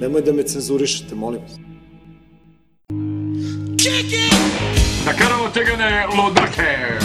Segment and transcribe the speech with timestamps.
[0.00, 1.52] Nemoj da me cenzurišete, molim vas.
[5.04, 6.98] Da karamo tegane lodrke.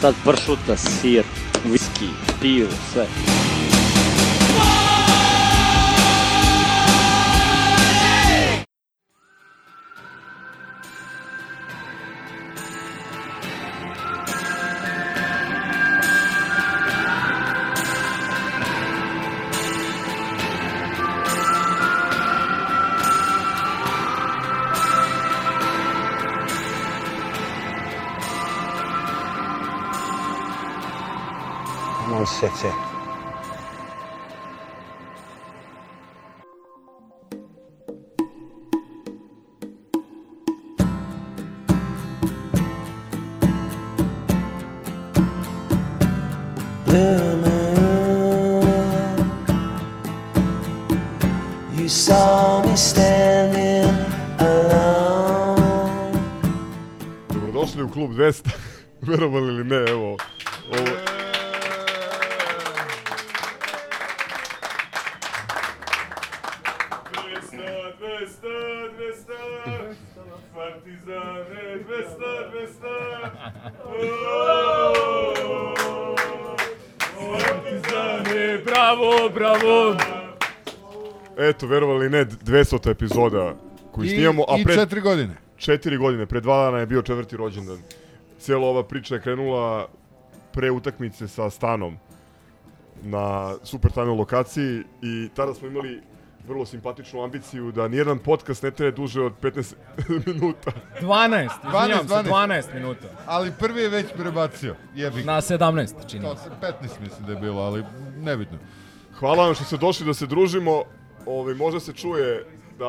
[0.00, 1.24] Sad pršuta, sir,
[1.64, 2.08] whisky,
[2.40, 3.06] piju, sve.
[59.08, 60.16] Verovali ili ne, evo.
[60.70, 60.86] Ovo,
[70.54, 72.88] Partizane, 200, 200.
[77.38, 79.96] Partizane, bravo, bravo.
[81.38, 82.90] Eto, verovali ne, 200.
[82.90, 83.54] epizoda
[83.92, 85.34] koju snimamo, a I pred četiri godine.
[85.56, 87.78] četiri godine, pre dva dana je bio četvrti rođendan.
[88.38, 89.88] Cijela ova priča je krenula
[90.52, 91.96] pre utakmice sa Stanom
[93.02, 96.02] na super tajnoj lokaciji i tada smo imali
[96.48, 99.74] vrlo simpatičnu ambiciju da nijedan podcast ne traje duže od 15
[100.26, 100.70] minuta.
[101.00, 102.24] 12, izvinjam se, 12.
[102.24, 103.06] 12 minuta.
[103.26, 104.74] Ali prvi je već prebacio.
[104.94, 105.24] Jebi.
[105.24, 106.24] Na 17, čini.
[106.24, 107.84] To se 15 mislim da je bilo, ali
[108.16, 108.58] nebitno.
[109.18, 110.82] Hvala vam što ste došli da se družimo.
[111.26, 112.46] Ovaj, možda se čuje
[112.78, 112.88] da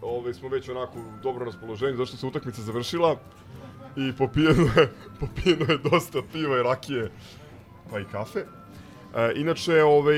[0.00, 3.16] ovaj, smo već onako u dobro raspoloženju, zašto se utakmica završila
[3.96, 4.88] i popijeno je,
[5.20, 7.10] popijeno je dosta piva i rakije,
[7.90, 8.40] pa i kafe.
[8.40, 10.16] E, inače, ovaj,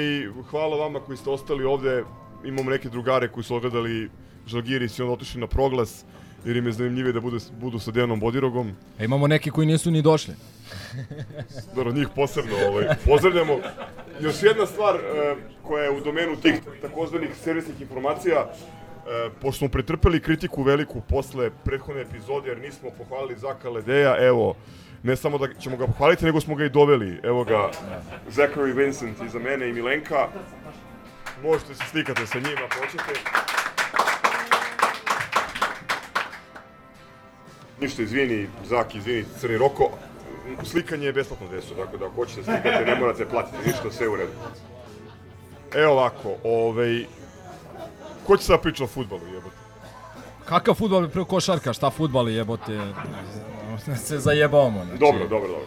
[0.51, 2.05] hvala vama koji ste ostali ovde.
[2.45, 4.11] Imamo neke drugare koji su ogledali
[4.47, 6.05] Žalgiris i onda otišli na proglas,
[6.45, 8.73] jer im je zanimljivije da bude, budu sa Dejanom Bodirogom.
[8.99, 10.35] E, imamo neki koji nisu ni došli.
[11.77, 13.59] Dobro, njih posebno ovaj, pozdravljamo.
[14.21, 18.53] Još jedna stvar e, koja je u domenu tih takozvanih servisnih informacija,
[19.07, 24.55] e, pošto smo pretrpeli kritiku veliku posle prethodne epizode, jer nismo pohvalili Zaka Ledeja, evo,
[25.03, 27.21] ne samo da ćemo ga pohvaliti, nego smo ga i doveli.
[27.23, 27.71] Evo ga,
[28.31, 30.29] Zachary Vincent iza mene i Milenka.
[31.43, 33.21] Možete se slikati sa njima, hoćete.
[37.81, 39.91] Ništa, izvini, Zaki, izvini, Crni Roko.
[40.63, 44.17] Slikanje je besplatno desu, tako da ako hoćete slikati, ne morate platiti ništa, sve u
[44.17, 44.33] redu.
[45.75, 47.05] Evo ovako, ovaj...
[48.27, 49.57] Ko će sad priča o futbalu, jebote?
[50.45, 52.81] Kakav futbal je preko košarka, šta futbal je, jebote.
[53.97, 54.85] se zajebavamo.
[54.85, 54.99] Znači.
[54.99, 55.67] Dobro, dobro, dobro.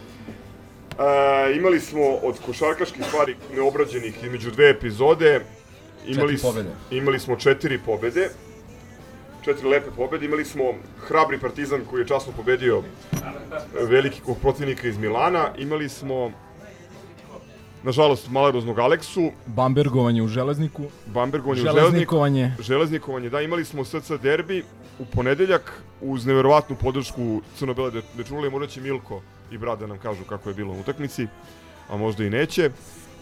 [0.98, 5.40] E, imali smo od košarkaških stvari neobrađenih između dve epizode.
[6.06, 6.70] Imali, Četiri pobede.
[6.90, 8.30] Imali smo četiri pobede.
[9.44, 10.26] Četiri lepe pobede.
[10.26, 10.64] Imali smo
[10.98, 12.82] hrabri partizan koji je časno pobedio
[13.88, 15.48] velikog protivnika iz Milana.
[15.58, 16.32] Imali smo
[17.82, 20.82] nažalost maleroznog Aleksu, Bambergovanje u železniku.
[21.06, 21.86] Bambergovanje u železniku.
[21.86, 22.52] Železnikovanje.
[22.60, 24.64] Železnikovanje, da, imali smo SC derbi
[24.98, 29.98] u ponedeljak uz neverovatnu podršku Crno-Bele de- Dečurlije, možda će Milko i brat da nam
[29.98, 31.26] kažu kako je bilo na utakmici,
[31.90, 32.70] a možda i neće.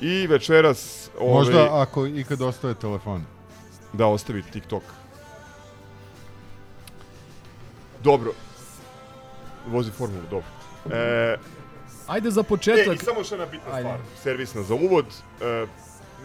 [0.01, 1.11] I večeras...
[1.21, 3.25] Ovaj, Možda ako ikad ostave telefon.
[3.93, 4.83] Da, ostavi TikTok.
[8.03, 8.33] Dobro.
[9.69, 10.47] Vozi formulu, dobro.
[10.97, 11.37] E,
[12.07, 12.95] Ajde za E, početak.
[12.95, 13.81] i samo još jedna bitna Ajde.
[13.81, 15.07] stvar, servisna za uvod.
[15.43, 15.67] E,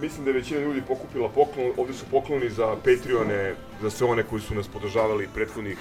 [0.02, 4.24] mislim da je većina ljudi pokupila poklon, ovde su pokloni za Patreone, za sve one
[4.24, 5.78] koji su nas podržavali prethodnih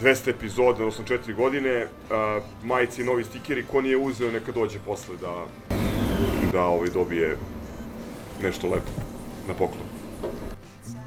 [0.00, 1.86] 200 epizoda, odnosno 4 godine.
[2.10, 5.46] A, majice i novi stikeri, ko nije uzeo, neka dođe posle da,
[6.52, 7.36] da ovaj, dobije
[8.42, 8.90] nešto lepo
[9.48, 9.85] na poklon.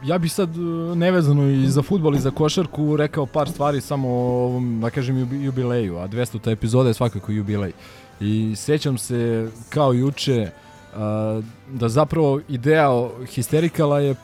[0.04, 0.60] Ja bih sad e,
[0.96, 4.14] nevezano i za futbol i za košarku rekao par stvari samo o
[4.44, 6.52] ovom, da kažem, jubi- jubileju, a 200.
[6.52, 7.72] epizoda je svakako jubilej.
[8.20, 10.52] I sećam se kao juče
[10.96, 14.16] a, da zapravo ideja o Histerikala je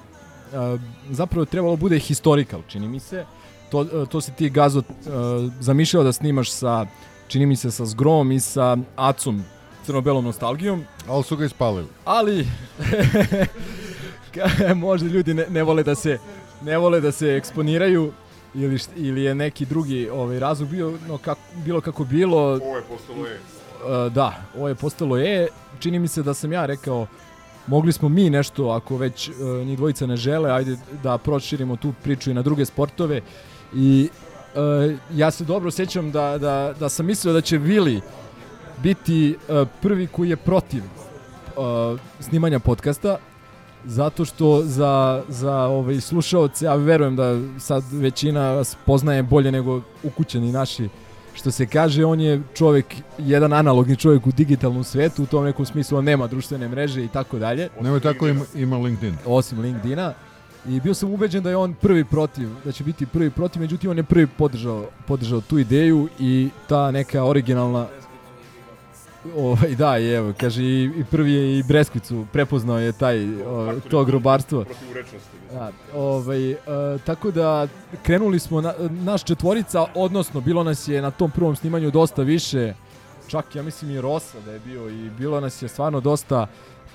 [0.54, 0.77] a,
[1.10, 3.25] zapravo trebalo bude historical, čini mi se.
[3.72, 6.86] To, to si ti Gazo a, zamišljao da snimaš sa,
[7.27, 9.44] čini mi se, sa Zgrom i sa Acom,
[9.86, 10.83] crno-belom nostalgijom.
[11.07, 11.88] Ali su ga ispalili.
[12.06, 12.48] Ali,
[14.75, 16.17] možda ljudi ne, ne vole da se
[16.61, 18.11] ne vole da se eksponiraju
[18.53, 22.77] ili, št- ili je neki drugi ovaj razlog bio, no kako, bilo kako bilo, Ovo
[22.77, 23.35] je postalo je.
[23.35, 25.47] Uh, da, ovo je postalo E.
[25.79, 27.07] Čini mi se da sam ja rekao
[27.67, 29.35] mogli smo mi nešto, ako već uh,
[29.65, 33.21] njih dvojica ne žele, ajde da proširimo tu priču i na druge sportove.
[33.73, 34.09] I
[34.55, 38.01] uh, ja se dobro sjećam da, da, da sam mislio da će Vili
[38.83, 43.17] biti uh, prvi koji je protiv uh, snimanja podcasta,
[43.85, 49.81] zato što za, za ovaj, slušaoce, ja verujem da sad većina vas poznaje bolje nego
[50.03, 50.89] ukućeni naši
[51.35, 52.85] što se kaže, on je čovjek,
[53.17, 57.07] jedan analogni čovjek u digitalnom svetu, u tom nekom smislu on nema društvene mreže i
[57.07, 59.17] tako dalje, Nemoj tako ima, ima LinkedIn.
[59.25, 60.13] osim LinkedIna.
[60.67, 63.89] I bio sam ubeđen da je on prvi protiv, da će biti prvi protiv, međutim
[63.89, 67.88] on je prvi podržao, podržao tu ideju i ta neka originalna
[69.38, 73.74] Ovaj, da, i evo, kaže, i, i prvi je i Breskvicu prepoznao je taj, o,
[73.89, 74.66] to grobarstvo.
[75.54, 76.57] Da, ovaj, e,
[77.06, 77.68] tako da
[78.04, 82.74] krenuli smo, na, naš četvorica, odnosno bilo nas je na tom prvom snimanju dosta više,
[83.27, 86.48] čak ja mislim i Rosa da je bio i bilo nas je stvarno dosta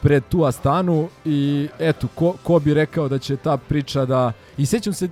[0.02, 4.32] pred tu Astanu i eto, ko, ko bi rekao da će ta priča da...
[4.58, 5.08] I sećam se e,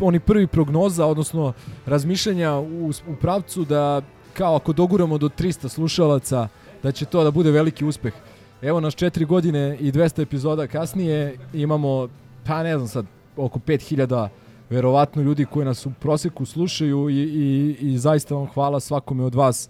[0.00, 1.52] oni prvi prognoza, odnosno
[1.86, 4.02] razmišljanja u, u pravcu da
[4.40, 6.48] kao ako doguramo do 300 slušalaca,
[6.82, 8.14] da će to da bude veliki uspeh.
[8.62, 12.08] Evo nas četiri godine i 200 epizoda kasnije imamo,
[12.46, 13.06] pa ne znam sad,
[13.36, 14.28] oko 5000
[14.70, 19.34] verovatno ljudi koji nas u proseku slušaju i, i, i zaista vam hvala svakome od
[19.34, 19.68] vas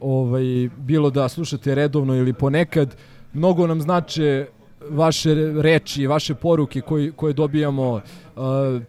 [0.00, 2.96] ovaj, bilo da slušate redovno ili ponekad.
[3.32, 4.46] Mnogo nam znače
[4.90, 7.92] vaše reči, vaše poruke koji, koje dobijamo.
[7.92, 8.42] Uh,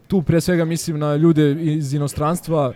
[0.06, 2.72] tu pre svega mislim na ljude iz inostranstva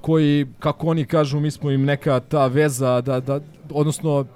[0.00, 3.40] koji, kako oni kažu, mi smo im neka ta veza, da, da,
[3.70, 4.26] odnosno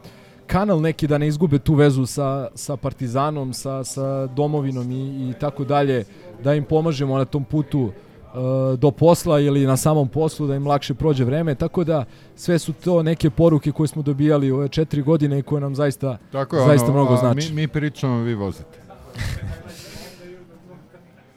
[0.47, 5.35] kanal neki da ne izgube tu vezu sa, sa Partizanom, sa, sa domovinom i, i
[5.41, 6.05] tako dalje,
[6.45, 10.67] da im pomažemo na tom putu uh, do posla ili na samom poslu da im
[10.67, 12.05] lakše prođe vreme, tako da
[12.37, 15.75] sve su to neke poruke koje smo dobijali u ove četiri godine i koje nam
[15.75, 17.49] zaista, Tako je, zaista ono, mnogo znači.
[17.49, 18.79] Mi, mi pričamo, vi vozite.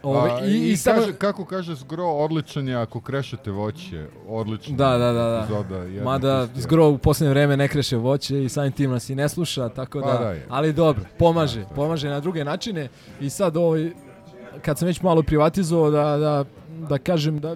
[0.06, 4.08] Ove, A, i, i, samo, kaže, kako kaže Zgro, odličan je ako krešete voće.
[4.28, 5.44] Odličan Da, da, da, da.
[5.44, 6.04] epizoda.
[6.04, 6.62] Mada pustija.
[6.62, 10.02] zgro u posljednje vreme ne kreše voće i samim tim nas i ne sluša, tako
[10.02, 10.46] Pa da, da je.
[10.50, 12.88] ali dobro, pomaže, pomaže na druge načine
[13.22, 13.92] i sad ovaj,
[14.62, 16.46] kad sam već malo privatizovao da, da,
[16.90, 17.56] da kažem da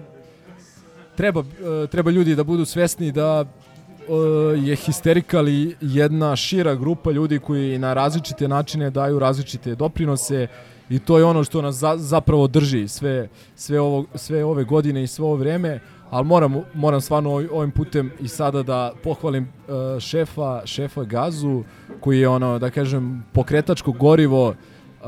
[1.16, 4.12] treba, e, treba ljudi da budu svesni da e,
[4.58, 10.46] je Hysterical i jedna šira grupa ljudi koji na različite načine daju različite doprinose
[10.90, 15.02] i to je ono što nas za, zapravo drži sve, sve, ovo, sve ove godine
[15.02, 20.00] i sve ovo vreme, ali moram, moram stvarno ovim- putem i sada da pohvalim e,
[20.00, 21.62] šefa, šefa Gazu,
[22.00, 25.06] koji je ono, da kažem, pokretačko gorivo uh,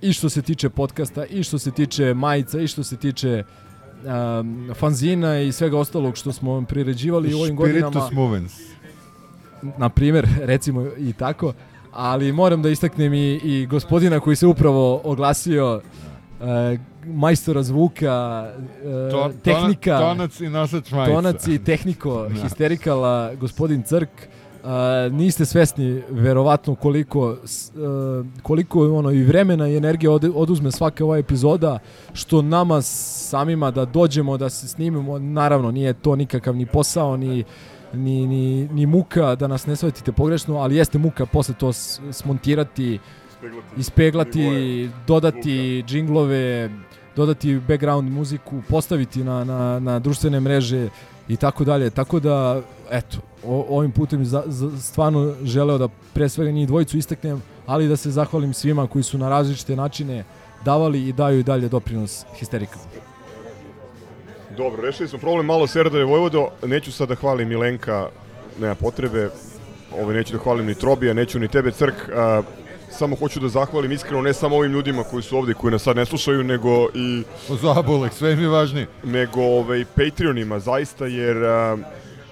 [0.00, 3.44] i što se tiče podcasta, i što se tiče majica, i što se tiče
[4.04, 8.52] um, fanzina i svega ostalog što smo priređivali u ovim godinama Spiritus movens.
[9.78, 11.52] na primjer, recimo i tako,
[11.92, 15.80] ali moram da istaknem i, i gospodina koji se upravo oglasio
[16.40, 18.46] e, majstora zvuka,
[19.08, 21.14] e, To, tehnika, Tona, tonac i nosač majica.
[21.14, 22.42] tonac i tehniko, Da.
[22.42, 24.08] histerikala, gospodin Crk,
[24.62, 24.68] Uh,
[25.12, 27.36] niste svesni verovatno koliko uh,
[28.42, 31.78] koliko ono i vremena i energije ode, oduzme svaka ova epizoda
[32.12, 37.44] što nama samima da dođemo da se snimimo naravno nije to nikakav ni posao ni
[37.94, 41.72] ni, ni, ni muka da nas ne shvatite pogrešno ali jeste muka posle to
[42.12, 42.98] smontirati
[43.40, 43.80] Ispeglati.
[43.80, 46.70] ispeglati, nivoe dodati džinglove,
[47.16, 50.88] dodati background muziku, postaviti na, na, na društvene mreže
[51.28, 51.90] i tako dalje.
[51.90, 56.98] Tako da, eto, o, ovim putem za, za, stvarno želeo da pre svega njih dvojicu
[56.98, 60.24] istaknem, ali da se zahvalim svima koji su na različite načine
[60.64, 62.78] davali i daju i dalje doprinos histerika.
[64.56, 66.48] Dobro, rešili smo problem malo Serdare Vojvodo.
[66.62, 68.08] Neću sad da hvalim Milenka,
[68.60, 69.30] nema potrebe.
[70.00, 71.94] Ovo neću da hvalim ni Trobija, neću ni tebe Crk.
[72.14, 72.42] A,
[72.90, 75.82] samo hoću da zahvalim iskreno ne samo ovim ljudima koji su ovde i koji nas
[75.82, 78.86] sad ne slušaju, nego i O zabulek, sve mi je važnije.
[79.04, 81.76] nego ovaj, Patreonima, zaista, jer a,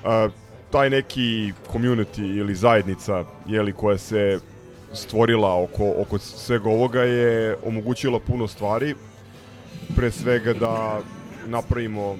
[0.04, 0.28] a,
[0.70, 4.38] taj neki community ili zajednica jeli, koja se
[4.92, 8.94] stvorila oko, oko svega ovoga je omogućila puno stvari.
[9.96, 11.00] Pre svega da
[11.50, 12.16] napravimo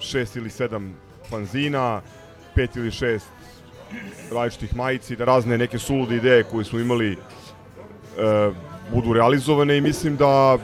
[0.00, 0.94] šest ili sedam
[1.30, 2.00] fanzina,
[2.54, 3.26] pet ili šest
[4.32, 7.16] različitih majici, da razne neke sulude ideje koje smo imali e,
[8.92, 10.58] budu realizovane i mislim da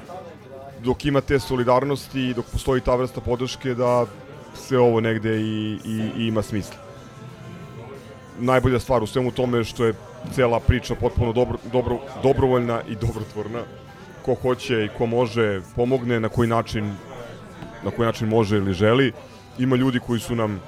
[0.84, 4.06] dok ima te solidarnosti i dok postoji ta vrsta podrške da
[4.54, 6.76] sve ovo negde i, i, i ima smisla.
[8.38, 9.94] Najbolja stvar u svemu tome što je
[10.34, 13.62] cela priča potpuno dobro, dobro, dobrovoljna i dobrotvorna.
[14.22, 16.94] Ko hoće i ko može pomogne, na koji način
[17.84, 19.12] na koji način može ili želi.
[19.58, 20.60] Ima ljudi koji su nam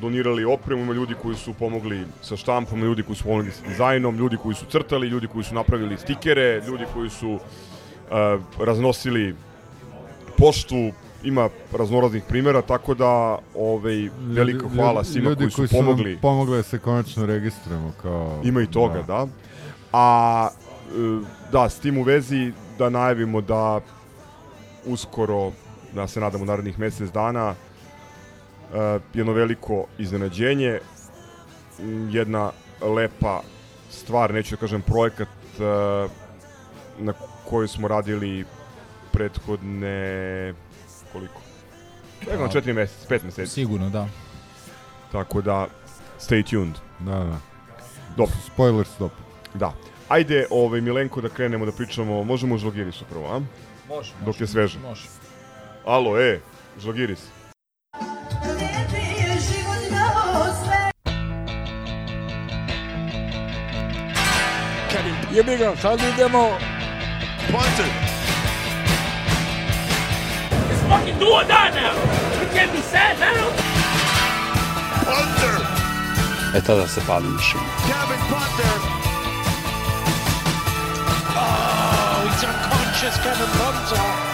[0.00, 4.16] donirali opremu, ima ljudi koji su pomogli sa štampom, ljudi koji su pomogli sa dizajnom,
[4.16, 7.40] ljudi koji su crtali, ljudi koji su napravili stikere, ljudi koji su uh,
[8.66, 9.34] raznosili
[10.38, 10.90] poštu,
[11.24, 16.10] ima raznoraznih primjera, tako da ovaj, veliko hvala svima ljudi koji su pomogli.
[16.10, 18.40] Nam pomogli da se konačno registrujemo kao...
[18.44, 19.02] Ima i toga, da.
[19.02, 19.26] da.
[19.92, 23.80] A e, da, s tim u vezi da najavimo da
[24.86, 25.52] uskoro,
[25.94, 30.80] da se nadamo narednih mesec dana, uh, jedno veliko iznenađenje,
[32.10, 33.40] jedna lepa
[33.90, 36.10] stvar, neću da kažem projekat uh,
[36.98, 37.12] na
[37.48, 38.44] kojoj smo radili
[39.12, 40.54] prethodne
[41.12, 41.40] koliko?
[42.30, 43.52] Evo, četiri meseca, pet meseci.
[43.52, 44.08] Sigurno, da.
[45.12, 45.66] Tako da,
[46.20, 46.74] stay tuned.
[46.98, 47.38] Da, da.
[48.16, 48.34] Dobro.
[48.46, 49.12] Spoiler stop.
[49.54, 49.72] Da.
[50.08, 53.40] Ajde, ovaj, Milenko, da krenemo da pričamo, možemo o Žalgirisu prvo, a?
[53.88, 54.78] Može, Dok može, je sveže.
[54.78, 55.08] Može.
[55.86, 56.40] Alo, e,
[56.78, 57.20] Žalgiris.
[65.30, 66.56] Jebi ga, sad idemo.
[67.50, 67.90] Punter.
[70.70, 71.92] It's fucking do or die now.
[72.40, 73.50] You can't be sad now.
[75.04, 75.56] Punter.
[76.54, 77.62] E tada se pali mašina.
[77.88, 78.76] Kevin Punter.
[81.36, 84.33] Oh, he's unconscious, Kevin Punter.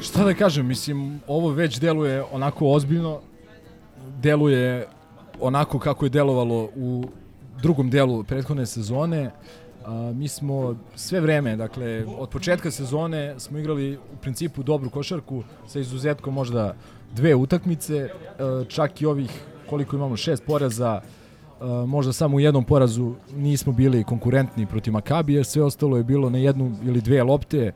[0.00, 3.20] Šta da kažem, mislim, ovo već deluje onako ozbiljno,
[4.18, 4.86] deluje
[5.40, 7.04] onako kako je delovalo u
[7.62, 9.30] drugom delu prethodne sezone.
[9.84, 15.42] A, mi smo sve vreme, dakle, od početka sezone smo igrali u principu dobru košarku
[15.66, 16.74] sa izuzetkom možda
[17.14, 18.10] dve utakmice, e,
[18.68, 19.30] čak i ovih
[19.70, 25.34] koliko imamo šest poraza, e, možda samo u jednom porazu nismo bili konkurentni protiv Makabi,
[25.34, 27.58] jer sve ostalo je bilo na jednu ili dve lopte.
[27.66, 27.72] E,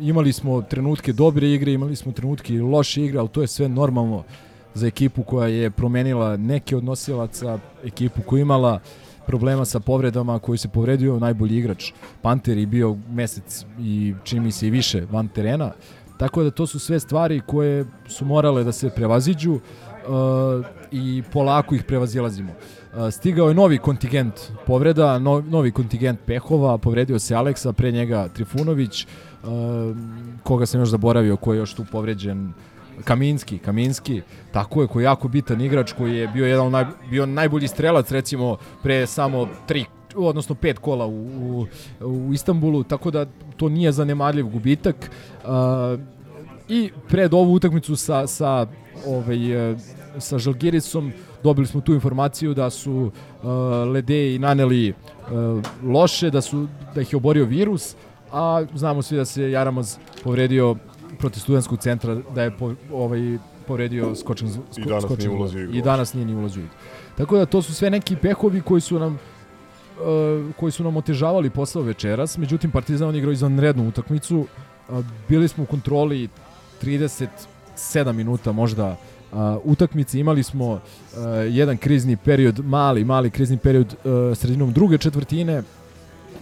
[0.00, 4.22] imali smo trenutke dobre igre, imali smo trenutke loše igre, ali to je sve normalno
[4.74, 8.80] za ekipu koja je promenila neke od nosilaca, ekipu koja imala
[9.26, 11.92] problema sa povredama, koji se povredio najbolji igrač.
[12.22, 15.72] Panter je bio mesec i čini mi se i više van terena.
[16.18, 19.60] Tako da to su sve stvari koje su morale da se prevaziđu uh,
[20.92, 22.52] i polako ih prevazilazimo.
[22.52, 24.34] Uh, stigao je novi kontingent
[24.66, 29.48] povreda, no, novi kontingent pehova, povredio se Aleksa, pre njega Trifunović, uh,
[30.42, 32.52] koga sam još zaboravio, ko je još tu povređen,
[33.04, 37.26] Kaminski, Kaminski, tako je, koji je jako bitan igrač, koji je bio jedan naj, bio
[37.26, 39.84] najbolji strelac recimo pre samo tri
[40.16, 41.66] odnosno pet kola u, u,
[42.00, 45.10] u Istanbulu, tako da to nije zanemarljiv gubitak.
[45.44, 45.50] Uh,
[46.68, 48.66] I pred ovu utakmicu sa, sa,
[49.06, 49.76] ovaj, e,
[50.18, 53.50] sa Žalgirisom dobili smo tu informaciju da su uh,
[53.92, 57.96] Ledeji naneli uh, loše, da su da ih je oborio virus,
[58.32, 60.76] a znamo svi da se Jaramaz povredio
[61.18, 65.70] protiv studentskog centra da je po, ovaj povredio skočan sko, I danas skočan nije ulazio
[65.72, 66.64] i danas nije ni ulazio.
[67.16, 71.50] Tako da to su sve neki pehovi koji su nam uh, koji su nam otežavali
[71.50, 74.46] posao večeras, međutim Partizan igrao izvanrednu utakmicu.
[74.88, 76.28] Uh, bili smo u kontroli
[76.82, 78.96] 37 minuta možda
[79.32, 80.80] uh, utakmice, imali smo uh,
[81.48, 85.62] jedan krizni period, mali, mali krizni period uh, sredinom druge četvrtine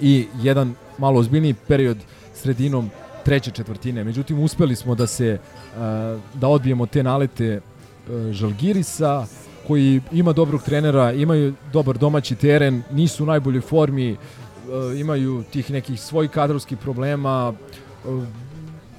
[0.00, 1.98] i jedan malo ozbiljniji period
[2.34, 2.90] sredinom
[3.24, 4.04] treće četvrtine.
[4.04, 5.38] Međutim, uspeli smo da se
[6.34, 7.60] da odbijemo te nalete
[8.30, 9.26] Žalgirisa,
[9.66, 14.16] koji ima dobrog trenera, imaju dobar domaći teren, nisu u najboljoj formi,
[14.96, 17.52] imaju tih nekih svojih kadrovskih problema.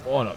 [0.10, 0.30] Ono,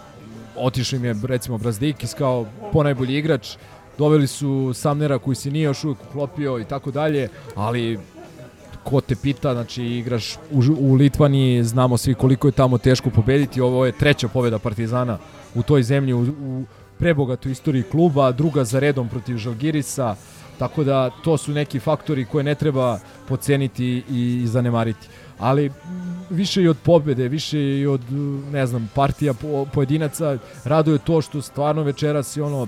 [0.56, 3.56] otišao im je recimo Brazdikis kao ponajbolji igrač,
[3.98, 7.98] doveli su Samnera koji se nije još uvijek uklopio i tako dalje, ali
[8.84, 13.60] ko te pita, znači igraš u, u Litvaniji, znamo svi koliko je tamo teško pobediti,
[13.60, 15.18] ovo je treća pobeda Partizana
[15.54, 16.64] u toj zemlji u, u,
[16.98, 20.16] prebogat u istoriji kluba, druga za redom protiv Žalgirisa,
[20.58, 22.98] tako da to su neki faktori koje ne treba
[23.28, 25.08] poceniti i, i zanemariti.
[25.38, 25.72] Ali
[26.30, 28.00] više i od pobede, više i od
[28.52, 32.66] ne znam, partija po, pojedinaca raduje to što stvarno večeras je ono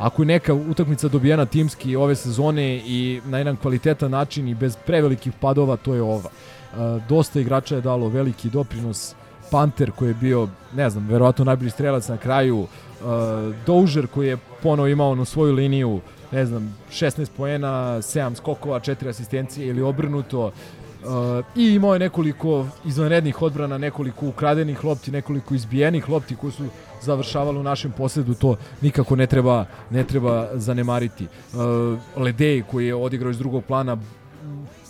[0.00, 4.76] ako je neka utakmica dobijena timski ove sezone i na jedan kvalitetan način i bez
[4.86, 6.30] prevelikih padova, to je ova.
[6.30, 6.76] E,
[7.08, 9.14] dosta igrača je dalo veliki doprinos
[9.50, 13.04] Panter koji je bio, ne znam, verovatno najbolji strelac na kraju, e,
[13.66, 16.00] Doužer koji je ponovo imao na svoju liniju,
[16.32, 20.52] ne znam, 16 poena, 7 skokova, 4 asistencije ili obrnuto.
[21.56, 26.64] I imao je nekoliko izvanrednih odbrana, nekoliko ukradenih lopti, nekoliko izbijenih lopti koje su
[27.02, 31.26] završavale u našem posledu, to nikako ne treba, ne treba zanemariti.
[31.52, 33.96] Uh, Ledej koji je odigrao iz drugog plana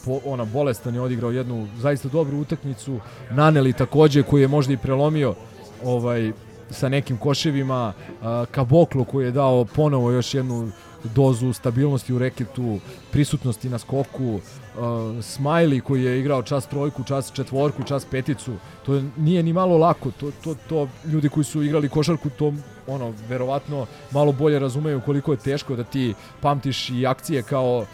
[0.04, 3.00] po, ona bolestan je odigrao jednu zaista dobru utakmicu.
[3.30, 5.34] Naneli takođe koji je možda i prelomio
[5.84, 6.32] ovaj
[6.70, 10.70] sa nekim koševima, uh, Kaboklo koji je dao ponovo još jednu
[11.04, 12.78] dozu stabilnosti u reketu,
[13.10, 14.40] prisutnosti na skoku, uh,
[15.22, 18.52] Smiley koji je igrao čas trojku, čas četvorku, čas peticu.
[18.86, 20.10] To nije ni malo lako.
[20.10, 22.52] To, to, to ljudi koji su igrali košarku to
[22.86, 27.86] ono verovatno malo bolje razumeju koliko je teško da ti pamtiš i akcije kao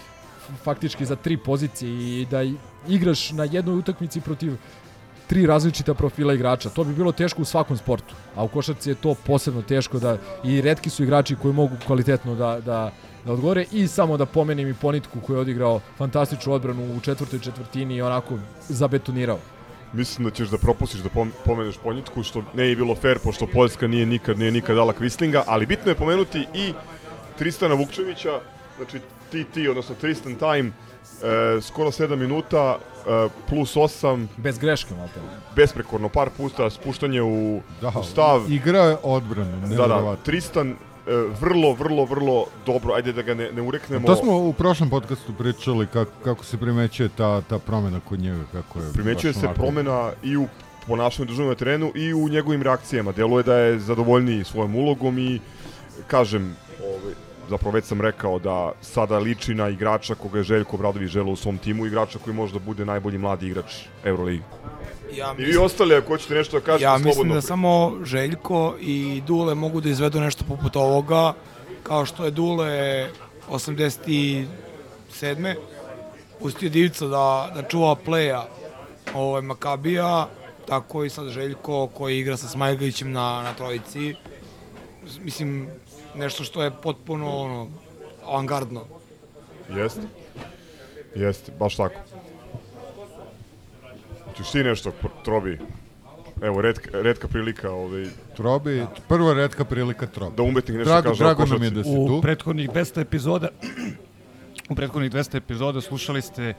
[0.65, 2.43] faktički za tri pozicije i da
[2.89, 4.57] igraš na jednoj utakmici protiv
[5.27, 6.71] tri različita profila igrača.
[6.71, 10.19] To bi bilo teško u svakom sportu, a u košarci je to posebno teško da
[10.45, 12.93] i redki su igrači koji mogu kvalitetno da, da,
[13.25, 17.39] da odgovore i samo da pomenem i Ponitku koji je odigrao fantastičnu odbranu u četvrtoj
[17.41, 19.39] četvrtini i onako zabetonirao.
[19.93, 23.47] Mislim da ćeš da propustiš da pom- pomeneš Ponjitku, što ne je bilo fair, pošto
[23.47, 26.73] Poljska nije nikad, nije nikad dala Kvislinga, ali bitno je pomenuti i
[27.39, 28.41] Tristana Vukčevića,
[28.77, 28.99] znači
[29.31, 30.73] TT, odnosno Tristan Time,
[31.19, 35.21] e, skoro 7 minuta, e, plus 8, Bez greške, malte.
[35.57, 38.45] besprekorno, par puta spuštanje u, Da, u stav.
[38.49, 40.17] igrao je odbranu, Da, da.
[40.17, 40.75] Tristan e,
[41.41, 44.07] vrlo, vrlo, vrlo dobro, ajde da ga ne, ne ureknemo.
[44.07, 48.43] To smo u prošlom podcastu pričali kako, kako se primećuje ta, ta promena kod njega,
[48.53, 50.47] kako je Primećuje se onako- promena i u
[50.87, 53.13] ponašanju državnom na terenu i u njegovim reakcijama.
[53.13, 55.41] Deluje da je zadovoljniji svojom ulogom i
[56.07, 57.15] kažem, ovaj,
[57.51, 61.37] zapravo već sam rekao da sada liči na igrača koga je Željko Bradović želeo u
[61.37, 64.43] svom timu, igrača koji možda bude najbolji mladi igrač Euroligi.
[65.13, 67.09] Ja I vi ostali, ako hoćete nešto da kažete, Ja slobodno.
[67.09, 71.33] mislim da samo Željko i Dule mogu da izvedu nešto poput ovoga,
[71.83, 73.07] kao što je Dule
[73.51, 74.47] 87.
[76.41, 78.47] pustio Divca da, da čuva pleja
[79.15, 80.29] ovaj, Makabija,
[80.69, 84.15] tako i sad Željko koji igra sa Smajgajićem na, na trojici.
[85.21, 85.69] Mislim,
[86.17, 87.69] nešto što je potpuno ono,
[88.25, 88.85] avangardno.
[89.77, 90.01] Jeste.
[91.15, 91.95] Jeste, baš tako.
[94.29, 94.93] Hoćeš ti nešto,
[95.25, 95.59] Trobi?
[96.43, 100.37] Evo, redka, redka prilika ovaj, Trobi, prva redka prilika Trobi.
[100.37, 102.21] da umetnik nešto Drago, kaže drago nam je da si U tu.
[102.23, 103.49] prethodnih 200 epizoda
[104.71, 106.55] u prethodnih 200 epizoda slušali ste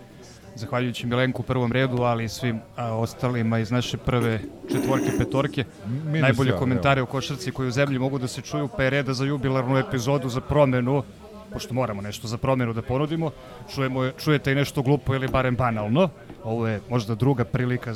[0.57, 4.39] zahvaljujući Milenku u prvom redu, ali i svim a, ostalima iz naše prve
[4.71, 5.63] četvorke, petorke.
[6.05, 8.89] Minus Najbolje ja, komentare o košarci koji u zemlji mogu da se čuju, pa je
[8.89, 11.03] reda za jubilarnu epizodu za promenu,
[11.53, 13.31] pošto moramo nešto za promenu da ponudimo,
[13.73, 16.09] čujemo, čujete i nešto glupo ili barem banalno.
[16.43, 17.93] Ovo je možda druga prilika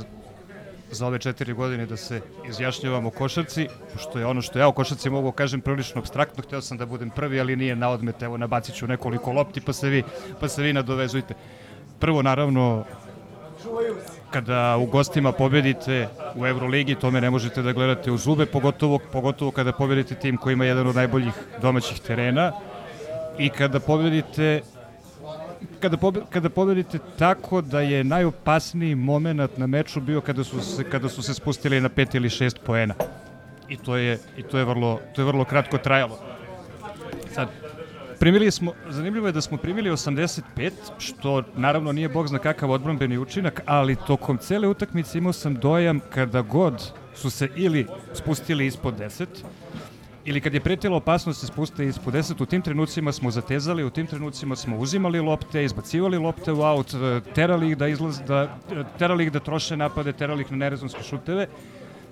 [0.91, 4.71] za ove četiri godine da se izjašnjavamo o košarci, pošto je ono što ja o
[4.71, 8.37] košarci mogu kažem prilično abstraktno, hteo sam da budem prvi, ali nije na odmet, evo
[8.37, 10.03] nabacit ću nekoliko lopti pa se vi,
[10.39, 11.33] pa se vi nadovezujte.
[12.01, 12.83] Prvo, naravno,
[14.31, 19.51] kada u gostima pobedite u Euroligi, tome ne možete da gledate u zube, pogotovo, pogotovo
[19.51, 22.51] kada pobedite tim koji ima jedan od najboljih domaćih terena
[23.37, 24.61] i kada pobedite
[25.79, 30.83] kada, pobe, kada pobedite tako da je najopasniji moment na meču bio kada su se,
[30.89, 32.93] kada su se spustili na pet ili šest poena.
[33.69, 36.19] I to je, i to je, vrlo, to je vrlo kratko trajalo.
[37.33, 37.49] Sad,
[38.21, 43.17] primili smo, zanimljivo je da smo primili 85, što naravno nije bog zna kakav odbrambeni
[43.17, 48.99] učinak, ali tokom cele utakmice imao sam dojam kada god su se ili spustili ispod
[48.99, 49.25] 10,
[50.25, 53.83] ili kad je pretila opasnost da se spuste ispod 10, u tim trenucima smo zatezali,
[53.83, 56.95] u tim trenucima smo uzimali lopte, izbacivali lopte u aut,
[57.35, 58.57] terali ih da, izlaz, da,
[58.99, 61.47] terali ih da troše napade, terali ih na nerezonske šuteve.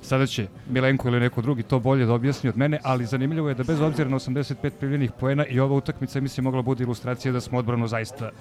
[0.01, 3.55] Sada će Milenko ili neko drugi to bolje da objasni od mene, ali zanimljivo je
[3.55, 7.41] da bez obzira na 85 primljenih poena i ova utakmica mislim mogla bude ilustracija da
[7.41, 8.31] smo odbranu zaista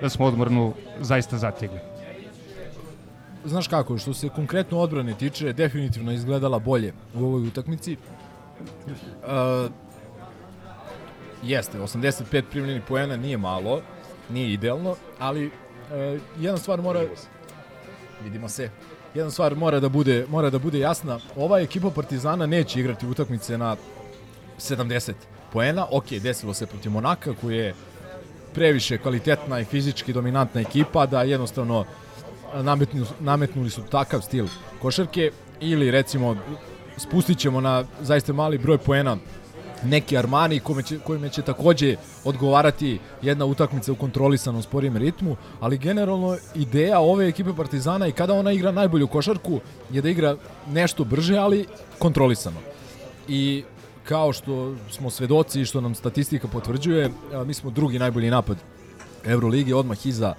[0.00, 1.78] da smo odbranu zaista zategli.
[3.44, 7.96] Znaš kako, što se konkretno odbrane tiče, definitivno izgledala bolje u ovoj utakmici.
[8.86, 9.70] Uh,
[11.42, 13.80] jeste, 85 primljenih poena nije malo,
[14.30, 15.52] nije idealno, ali uh,
[16.38, 17.00] jedna stvar mora
[18.24, 18.70] vidimo se.
[19.14, 21.18] Jedna stvar mora da bude mora da bude jasna.
[21.36, 23.76] Ova ekipa Partizana neće igrati utakmice na
[24.58, 25.12] 70
[25.52, 25.86] poena.
[25.90, 27.74] Ok, desilo se protiv Monaka koji je
[28.54, 31.84] previše kvalitetna i fizički dominantna ekipa da jednostavno
[32.54, 34.46] nametnu, nametnuli su takav stil
[34.82, 36.36] košarke ili recimo
[36.96, 39.16] spustit ćemo na zaista mali broj poena
[39.84, 45.78] neki Armani kome će, kojime će takođe odgovarati jedna utakmica u kontrolisanom sporijem ritmu, ali
[45.78, 49.60] generalno ideja ove ekipe Partizana i kada ona igra najbolju košarku
[49.90, 50.36] je da igra
[50.70, 51.66] nešto brže, ali
[51.98, 52.60] kontrolisano.
[53.28, 53.64] I
[54.04, 57.10] kao što smo svedoci i što nam statistika potvrđuje,
[57.46, 58.56] mi smo drugi najbolji napad
[59.24, 60.34] Euroligi, odmah iza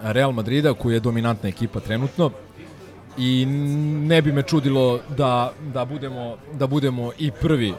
[0.00, 2.30] Real Madrida, koji je dominantna ekipa trenutno
[3.18, 3.46] i
[4.06, 7.74] ne bi me čudilo da, da, budemo, da budemo i prvi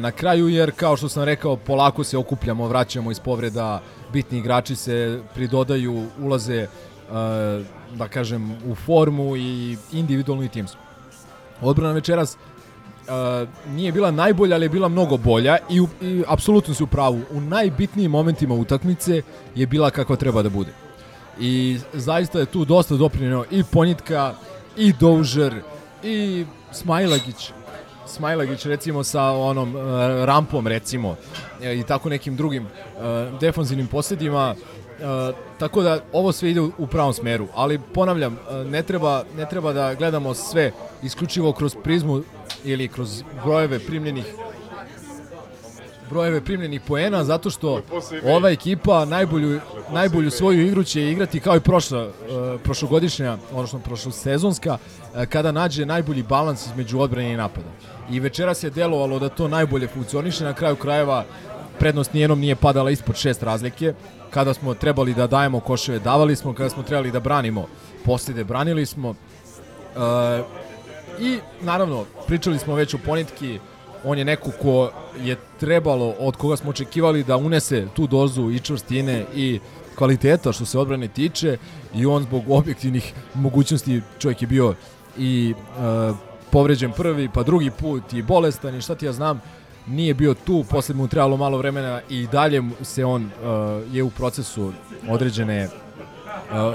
[0.00, 4.76] na kraju, jer kao što sam rekao, polako se okupljamo, vraćamo iz povreda, bitni igrači
[4.76, 6.66] se pridodaju, ulaze,
[7.94, 10.80] da kažem, u formu i individualno i timsku.
[11.62, 12.36] Odbrana večeras
[13.68, 17.20] nije bila najbolja, ali je bila mnogo bolja i, i apsolutno si u pravu.
[17.30, 19.22] U najbitnijim momentima utakmice
[19.54, 20.72] je bila kakva treba da bude.
[21.40, 24.34] I zaista je tu dosta doprinio i Ponjitka,
[24.76, 25.54] i Doužer,
[26.02, 27.52] i Smajlagić.
[28.06, 29.82] Smajlagić recimo sa onom uh,
[30.24, 31.16] rampom recimo
[31.62, 34.54] e, i tako nekim drugim uh, defanzivnim posljedima
[35.58, 39.94] tako da ovo sve ide u, pravom smeru, ali ponavljam, ne treba, ne treba da
[39.94, 42.22] gledamo sve isključivo kroz prizmu
[42.64, 44.24] ili kroz brojeve primljenih
[46.14, 47.82] brojeve primljenih poena zato što
[48.24, 49.60] ova ekipa najbolju
[49.92, 55.86] najbolju svoju igru će igrati kao i prošla uh, prošlogodišnja, odnosno prošlosezonska uh, kada nađe
[55.86, 57.68] najbolji balans između odbrane i napada.
[58.10, 61.24] I večeras je delovalo da to najbolje funkcioniše, na kraju krajeva
[61.78, 63.94] prednost nijednom nije padala ispod šest razlike,
[64.30, 67.66] kada smo trebali da dajemo koševe, davali smo, kada smo trebali da branimo
[68.04, 69.10] poslede, branili smo.
[69.10, 69.16] Uh,
[71.20, 73.58] I naravno, pričali smo već o Ponitki,
[74.04, 74.90] on je neko ko
[75.20, 79.60] je trebalo, od koga smo očekivali da unese tu dozu i čvrstine i
[79.94, 81.56] kvaliteta što se odbrane tiče
[81.94, 84.74] i on zbog objektivnih mogućnosti čovjek je bio
[85.18, 86.16] i uh,
[86.50, 89.40] povređen prvi pa drugi put i bolestan i šta ti ja znam
[89.86, 94.10] nije bio tu, posle mu trebalo malo vremena i dalje se on uh, je u
[94.10, 94.72] procesu
[95.08, 95.70] određene uh,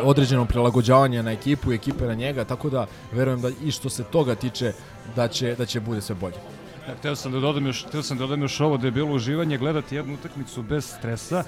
[0.04, 4.04] određenog prilagođavanja na ekipu i ekipe na njega, tako da verujem da i što se
[4.04, 4.74] toga tiče
[5.16, 6.59] da će da će bude sve bolje.
[6.90, 9.14] Ja, hteo sam da dodam još, hteo sam da dodam još ovo da je bilo
[9.14, 11.44] uživanje gledati jednu utakmicu bez stresa.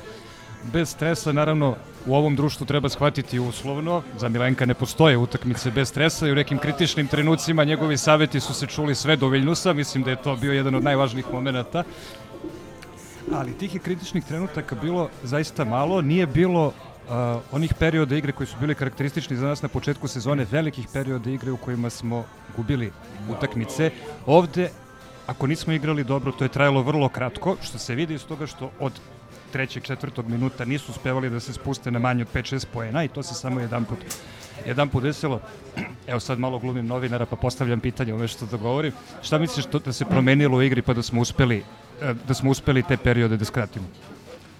[0.73, 1.75] Bez stresa, naravno,
[2.05, 4.03] u ovom društvu treba shvatiti uslovno.
[4.19, 8.53] Za Milenka ne postoje utakmice bez stresa i u nekim kritičnim trenucima njegovi saveti su
[8.53, 9.73] se čuli sve do Viljnusa.
[9.73, 11.83] Mislim da je to bio jedan od najvažnijih momenta.
[13.33, 16.01] Ali tih je kritičnih trenutaka bilo zaista malo.
[16.01, 16.73] Nije bilo uh,
[17.51, 21.51] onih perioda igre koji su bili karakteristični za nas na početku sezone, velikih perioda igre
[21.51, 22.25] u kojima smo
[22.57, 22.91] gubili
[23.29, 23.91] utakmice.
[24.25, 24.69] Ovde
[25.27, 28.71] ako nismo igrali dobro, to je trajalo vrlo kratko, što se vidi iz toga što
[28.79, 28.91] od
[29.51, 33.23] trećeg, četvrtog minuta nisu uspevali da se spuste na manje od 5-6 poena i to
[33.23, 33.99] se samo jedan put
[34.65, 35.39] jedan put desilo.
[36.07, 38.93] Evo sad malo glumim novinara pa postavljam pitanje ove što da govorim.
[39.21, 41.63] Šta misliš to da se promenilo u igri pa da smo uspeli
[42.27, 43.85] da smo uspeli te periode da skratimo?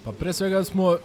[0.04, 0.98] Pa pre svega smo uh,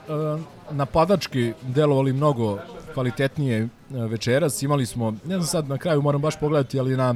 [0.72, 2.60] napadački delovali mnogo
[2.94, 4.62] kvalitetnije uh, večeras.
[4.62, 7.16] Imali smo, ne znam sad na kraju moram baš pogledati, ali na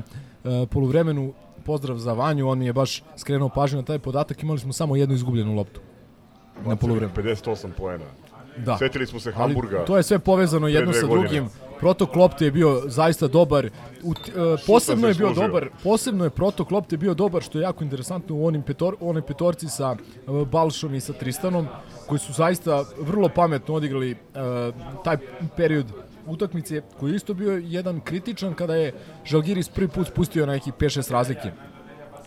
[0.71, 4.73] poluvremenu pozdrav za Vanju, on mi je baš skrenuo pažnju na taj podatak, imali smo
[4.73, 5.81] samo jednu izgubljenu loptu.
[6.65, 7.13] Na poluvremenu.
[7.15, 8.05] 58 poena.
[8.57, 8.77] Da.
[8.77, 9.77] Setili smo se Hamburga.
[9.77, 11.29] Ali to je sve povezano jedno sa godine.
[11.29, 11.49] drugim.
[11.79, 13.69] Protok lopte je bio zaista dobar.
[14.03, 14.15] U, uh,
[14.67, 18.45] posebno je bio dobar, posebno je protok lopte bio dobar što je jako interesantno u
[18.45, 19.91] onim petor, onoj petorci sa
[20.27, 21.67] uh, Balšom i sa Tristanom
[22.07, 25.17] koji su zaista vrlo pametno odigrali uh, taj
[25.57, 25.85] period
[26.27, 28.93] utakmice koji je isto bio jedan kritičan kada je
[29.25, 31.51] Žalgiris prvi put spustio na nekih 5-6 razlike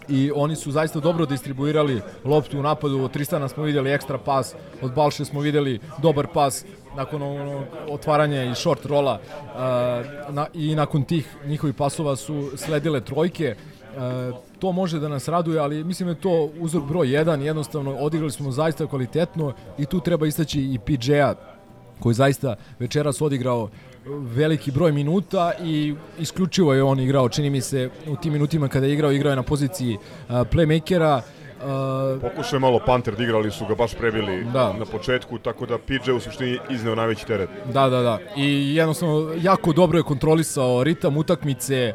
[0.09, 3.01] i oni su zaista dobro distribuirali loptu u napadu.
[3.01, 6.65] Od Tristana smo videli ekstra pas, od Balše smo videli dobar pas
[6.97, 13.01] nakon onog otvaranja i short rola uh, na, i nakon tih njihovih pasova su sledile
[13.01, 13.55] trojke.
[13.97, 17.95] Uh, to može da nas raduje, ali mislim da je to uzrok broj 1, jednostavno
[17.97, 21.54] odigrali smo zaista kvalitetno i tu treba istaći i PJ-a
[22.01, 23.69] koji zaista večeras odigrao
[24.07, 28.87] veliki broj minuta i isključivo je on igrao, čini mi se, u tim minutima kada
[28.87, 31.21] je igrao, igrao je na poziciji playmakera.
[31.65, 34.73] Uh, Pokušao je malo Panter, da igrali su ga baš prebili Da.
[34.79, 37.49] na početku, tako da PJ u suštini izneo najveći teret.
[37.73, 38.19] Da, da, da.
[38.37, 41.75] I jednostavno jako dobro je kontrolisao ritam utakmice.
[41.77, 41.95] E,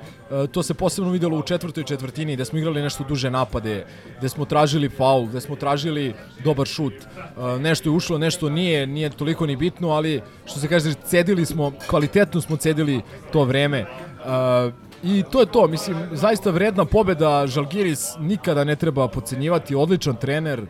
[0.51, 3.85] to se posebno videlo u četvrtoj četvrtini gde smo igrali nešto duže napade,
[4.17, 6.93] gde smo tražili faul, gde smo tražili dobar šut.
[6.93, 11.45] E, nešto je ušlo, nešto nije, nije toliko ni bitno, ali što se kaže, cedili
[11.45, 13.01] smo, kvalitetno smo cedili
[13.31, 13.79] to vreme.
[13.79, 20.15] E, I to je to, mislim, zaista vredna pobeda, Žalgiris nikada ne treba pocenjivati, odličan
[20.15, 20.65] trener, e,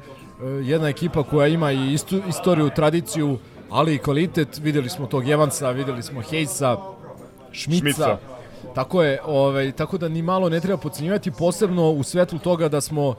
[0.46, 3.38] jedna ekipa koja ima i istu, istoriju, tradiciju,
[3.70, 6.78] ali i kvalitet, videli smo tog Evansa, videli smo Hejsa,
[7.52, 8.18] Šmica, Šmica.
[8.76, 12.82] Tako je, ovaj, tako da ni malo ne treba pocenjivati, posebno u svetlu toga da
[12.82, 13.16] smo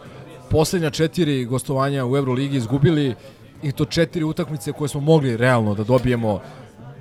[0.50, 3.14] poslednja četiri gostovanja u Euroligi izgubili
[3.62, 6.40] i to četiri utakmice koje smo mogli realno da dobijemo.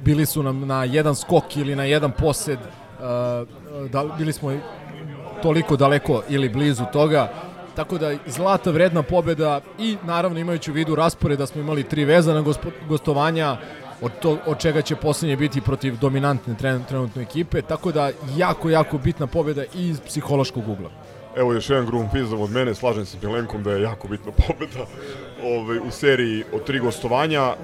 [0.03, 3.47] Bili su nam na jedan skok ili na jedan posed, uh,
[3.87, 4.53] da, bili smo
[5.41, 7.31] toliko daleko ili blizu toga.
[7.75, 12.05] Tako da zlata vredna pobeda i naravno imajući u vidu raspore da smo imali tri
[12.05, 13.57] vezana gospo, gostovanja,
[14.01, 18.69] od, to, od čega će poslednje biti protiv dominantne tren, trenutne ekipe, tako da jako,
[18.69, 20.89] jako bitna pobeda i iz psihološkog ugla.
[21.35, 24.85] Evo još jedan grumpizam od mene, slažem se Milenkom da je jako bitna pobeda
[25.43, 27.41] ovaj, u seriji od tri gostovanja.
[27.41, 27.55] E,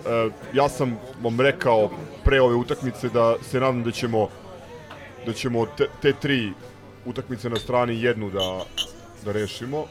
[0.54, 1.90] ja sam vam rekao
[2.24, 4.30] pre ove utakmice da se nadam da ćemo
[5.26, 6.52] da ćemo te, te tri
[7.06, 8.64] utakmice na strani jednu da,
[9.26, 9.86] da rešimo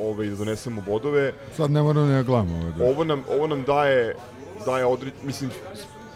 [0.00, 1.32] ovaj, da donesemo bodove.
[1.56, 2.90] Sad ne moram ni da gledam ove dve.
[2.90, 4.14] Ovo nam, ovo nam daje,
[4.66, 5.50] daje odri, mislim,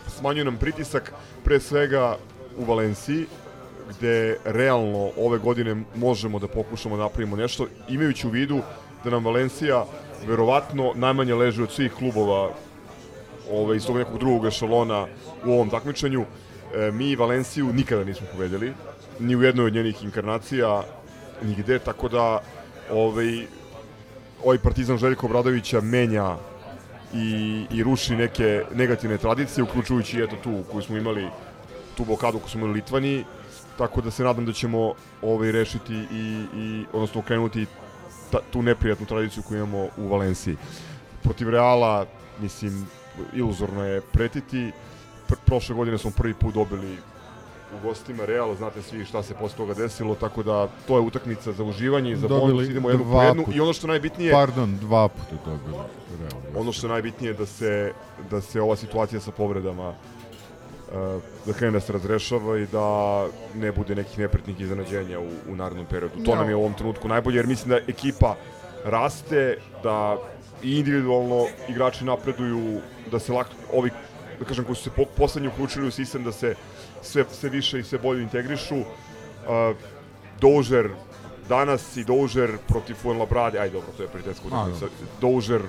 [0.09, 1.13] smanjuje nam pritisak
[1.45, 2.17] pre svega
[2.57, 3.27] u Valenciji,
[3.91, 8.61] gde realno ove godine možemo da pokušamo da napravimo nešto, imajući u vidu
[9.05, 9.85] da nam Valencija
[10.27, 12.51] verovatno najmanje leži od svih klubova
[13.51, 15.07] ove, iz tog nekog drugog ešalona
[15.47, 16.25] u ovom takmičenju.
[16.77, 18.73] E, mi Valenciju nikada nismo pobedili,
[19.19, 20.83] ni u jednoj od njenih inkarnacija,
[21.43, 22.41] nigde, tako da
[22.91, 23.47] ovaj,
[24.45, 26.37] ovaj partizan Željko Obradovića menja
[27.15, 31.29] i, i ruši neke negativne tradicije, uključujući eto tu koju smo imali,
[31.97, 33.25] tu blokadu koju smo imali u Litvaniji,
[33.79, 37.67] tako da se nadam da ćemo ovaj rešiti i, i odnosno okrenuti
[38.31, 40.57] ta, tu neprijatnu tradiciju koju imamo u Valenciji.
[41.23, 42.07] Protiv Reala,
[42.41, 42.87] mislim,
[43.35, 44.73] iluzorno je pretiti.
[45.29, 46.97] Pr prošle godine smo prvi put dobili
[47.75, 51.53] u gostima Real, znate svi šta se posle toga desilo, tako da to je utakmica
[51.53, 54.77] za uživanje i za bonus, idemo jednu po jednu put- i ono što najbitnije Pardon,
[54.79, 55.77] dva puta dobili.
[56.21, 56.61] Realno.
[56.61, 57.93] ono što je najbitnije je da se
[58.31, 59.95] da se ova situacija sa povredama uh,
[61.47, 62.87] da krene da se razrešava i da
[63.55, 66.25] ne bude nekih nepretnih iznenađenja u, u narednom periodu.
[66.25, 66.37] To Ja.
[66.37, 68.35] nam je u ovom trenutku najbolje jer mislim da ekipa
[68.85, 70.19] raste, da
[70.63, 73.91] i individualno igrači napreduju, da se lak, ovi
[74.39, 76.55] da kažem koji su se po, poslednji uključili u sistem da se
[77.03, 78.77] sve, sve više i sve bolje integrišu.
[78.77, 79.77] Uh,
[80.41, 80.91] Dožer
[81.49, 84.87] danas i Dožer protiv Fuenlabrade, aj dobro, to je prijateljska A, utakmica.
[85.21, 85.63] Dožer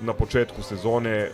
[0.00, 1.30] na početku sezone,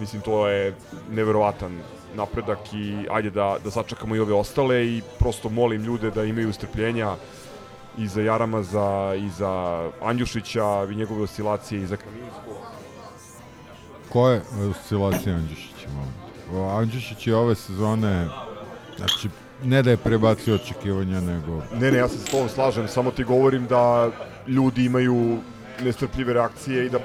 [0.00, 0.74] mislim to je
[1.10, 1.80] neverovatan
[2.14, 6.52] napredak i ajde da, da sačekamo i ove ostale i prosto molim ljude da imaju
[6.52, 7.16] strpljenja
[7.98, 12.66] i za Jaramaza, i za Andjušića, i njegove oscilacije, i za Kaminsko.
[14.12, 15.73] Ko je oscilacija Andjušića?
[16.78, 18.28] Andjušić je ove sezone,
[18.96, 19.28] znači,
[19.64, 21.62] ne da je prebacio očekivanja, nego...
[21.80, 24.10] Ne, ne, ja se s tobom slažem, samo ti govorim da
[24.46, 25.38] ljudi imaju
[25.82, 26.98] nestrpljive reakcije i da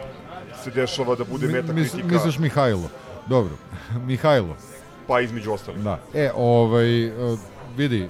[0.64, 2.14] se dešava da bude Mi- meta mis- kritika.
[2.14, 2.90] Misliš Mihajlo?
[3.28, 3.54] Dobro,
[4.08, 4.56] Mihajlo.
[5.08, 5.82] Pa između ostalih.
[5.82, 6.00] Da.
[6.14, 7.12] E, ovaj, e,
[7.78, 8.10] vidi, e,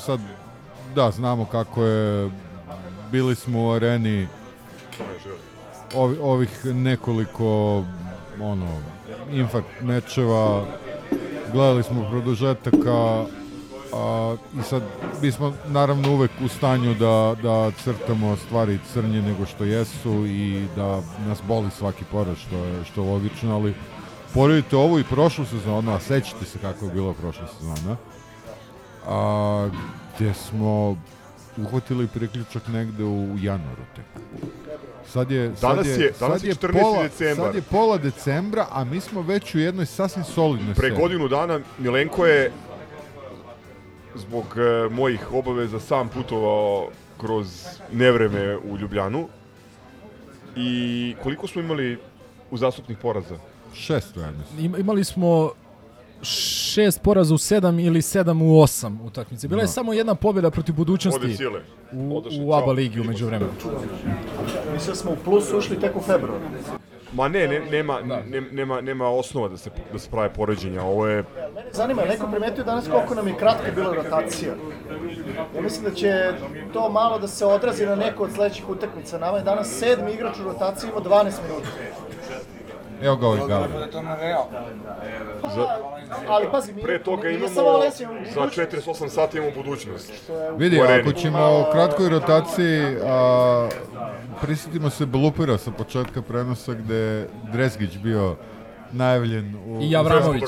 [0.00, 0.20] sad,
[0.94, 2.30] da, znamo kako je,
[3.12, 4.28] bili smo u areni
[5.94, 7.84] ovi, ovih nekoliko,
[8.40, 8.68] ono,
[9.32, 10.64] infarkt mečeva,
[11.52, 13.24] gledali smo produžetaka,
[13.92, 14.82] a, i sad
[15.20, 21.02] bismo naravno uvek u stanju da, da crtamo stvari crnje nego što jesu i da
[21.26, 23.74] nas boli svaki poraz što je, što logično, ali
[24.34, 27.96] poredite ovu i prošlu sezonu, a sećate se kako je bila prošla sezona,
[29.06, 29.68] a,
[30.16, 30.96] gde smo
[31.56, 34.04] uhvatili priključak negde u januaru tek.
[35.06, 36.82] Sad je, sad Danas je- danas sad je 14.
[36.82, 37.46] pola, decembar.
[37.46, 41.60] Sad je pola decembra, a mi smo već u jednoj sasvim solidnoj Pre godinu dana
[41.78, 42.52] Milenko je
[44.14, 46.88] zbog e, mojih obaveza sam putovao
[47.18, 47.46] kroz
[47.92, 49.28] nevreme u Ljubljanu
[50.56, 50.70] i
[51.22, 51.98] koliko smo imali
[52.50, 53.34] uzastopnih poraza?
[53.74, 54.64] Šest, ja mislim.
[54.64, 55.52] Im, imali smo
[56.24, 59.48] šest poraza u sedam ili sedam u osam utakmice.
[59.48, 59.72] Bila je Da.
[59.72, 61.36] samo jedna pobjeda protiv budućnosti
[61.92, 63.50] u, u ABA ligi umeđu vremenu.
[64.72, 66.40] Mislim da smo u plus ušli tek u februaru.
[67.12, 70.82] Ma ne, ne nema, ne, nema, nema osnova da se, da se prave poređenja.
[70.82, 71.24] Ovo je
[71.72, 74.52] zanima, je neko primetio danas koliko nam je kratka bila rotacija?
[75.54, 76.32] Ja mislim da će
[76.72, 79.18] to malo da se odrazi na neko od sledećih utakmica.
[79.18, 81.68] Nama je danas sedmi igrač u rotaciji, ima 12 minuta.
[83.02, 83.90] Evo ga ovaj Gabriel.
[83.92, 84.44] to na Real.
[85.54, 85.66] Za,
[86.28, 87.48] Ali pazi, mi, pre toga imamo,
[88.34, 90.12] za 48 sati imamo budućnost.
[90.56, 93.68] Vidi, ako ćemo u kratkoj rotaciji, a,
[94.40, 98.36] prisjetimo se blupera sa početka prenosa gde je Dresgić bio
[98.92, 100.42] najavljen u, I Avramović.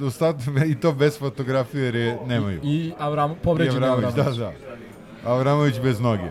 [0.00, 2.60] U, u statu, i to bez fotografije jer je nemaju.
[2.62, 4.38] I Avram, povređen I Avramović, Avramović.
[4.38, 4.52] da,
[5.24, 5.30] da.
[5.30, 6.30] Avramović bez noge.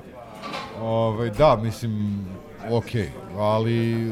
[0.81, 2.25] Ovaj, da, mislim,
[2.71, 4.07] okej, ali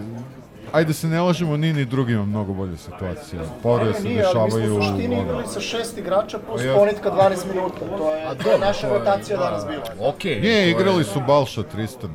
[0.75, 3.41] ajde se ne lažemo, ni ni drugi ima mnogo bolje situacije.
[3.63, 4.77] Povrede se Nije, ali mi smo dešavaju...
[4.77, 7.79] u suštini igrali sa šest igrača plus ja- ponitka 12 minuta.
[7.87, 9.83] To je, to je naša to je- rotacija danas bila.
[10.01, 10.35] Okej.
[10.35, 12.09] Nije, to je- igrali su Balša, Tristan,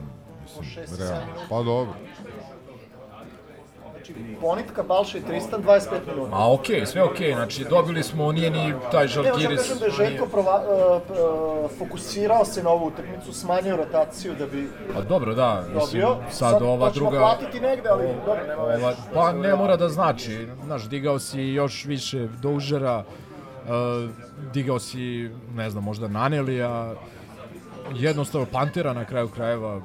[0.50, 1.26] mislim, realno.
[1.48, 1.94] Pa dobro.
[4.40, 6.36] Ponitka, Balša i Tristan 25 minuta.
[6.36, 9.60] A okej, sve okej, znači dobili smo, nije ni taj Evo sad Žalgiris.
[9.60, 14.68] kažem da je Željko prova, uh, fokusirao se na ovu utakmicu, smanjio rotaciju da bi
[14.94, 16.16] Pa dobro, da, mislim, dobio.
[16.30, 17.18] sad ova pa ćemo druga...
[17.18, 18.84] platiti negde, ali dobro, nema veze.
[18.84, 23.04] Ova, pa ne mora da znači, znaš, digao si još više Doužera,
[23.64, 24.10] uh,
[24.52, 26.94] digao si, ne znam, možda Nanelija,
[27.94, 29.80] jednostavno Pantera na kraju krajeva,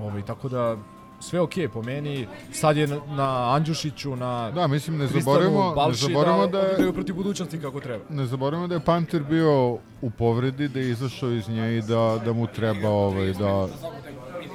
[0.00, 0.76] ovaj, tako da
[1.20, 5.74] sve okej po meni, sad je na, na Andjušiću, na Da, mislim, ne zaboravimo- ne
[5.74, 8.04] Balši zaboravimo da, da je- protiv budućnosti kako treba.
[8.10, 12.20] Ne zaboravimo da je Panter bio u povredi, da je izašao iz nje i da,
[12.24, 13.66] da mu treba ovaj, da...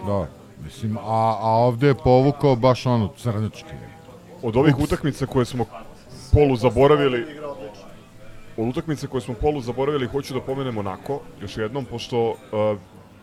[0.08, 0.28] Da,
[0.64, 1.02] mislim, a,
[1.42, 3.74] a ovde je povukao baš ono, crnički.
[4.44, 4.84] Od ovih Ups.
[4.84, 5.66] utakmica koje smo
[6.34, 7.26] polu zaboravili,
[8.58, 12.36] od utakmice koje smo polu zaboravili, hoću da pomenem onako, još jednom, pošto uh,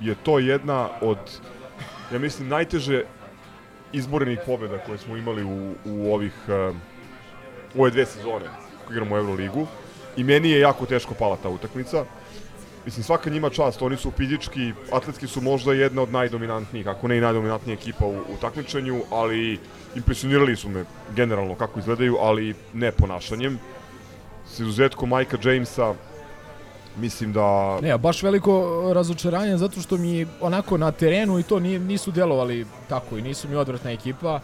[0.01, 1.19] je to jedna od,
[2.13, 3.05] ja mislim, najteže
[3.93, 6.77] izborenih pobjeda koje smo imali u, u ovih, uh,
[7.75, 8.47] u ove dve sezone
[8.87, 9.67] koje igramo u Euroligu.
[10.17, 12.05] I meni je jako teško pala ta utakmica.
[12.85, 17.19] Mislim, svaka njima čast, oni su fizički, atletski su možda jedna od najdominantnijih, ako ne
[17.19, 19.59] i najdominantnija ekipa u, u takmičenju, ali
[19.95, 20.85] impresionirali su me
[21.17, 23.59] generalno kako izgledaju, ali ne ponašanjem.
[24.47, 25.95] S izuzetkom Majka Jamesa,
[26.99, 27.79] mislim da...
[27.81, 33.19] Ne, baš veliko razočaranje zato što mi onako na terenu i to nisu delovali tako
[33.19, 34.41] i nisu mi odvratna ekipa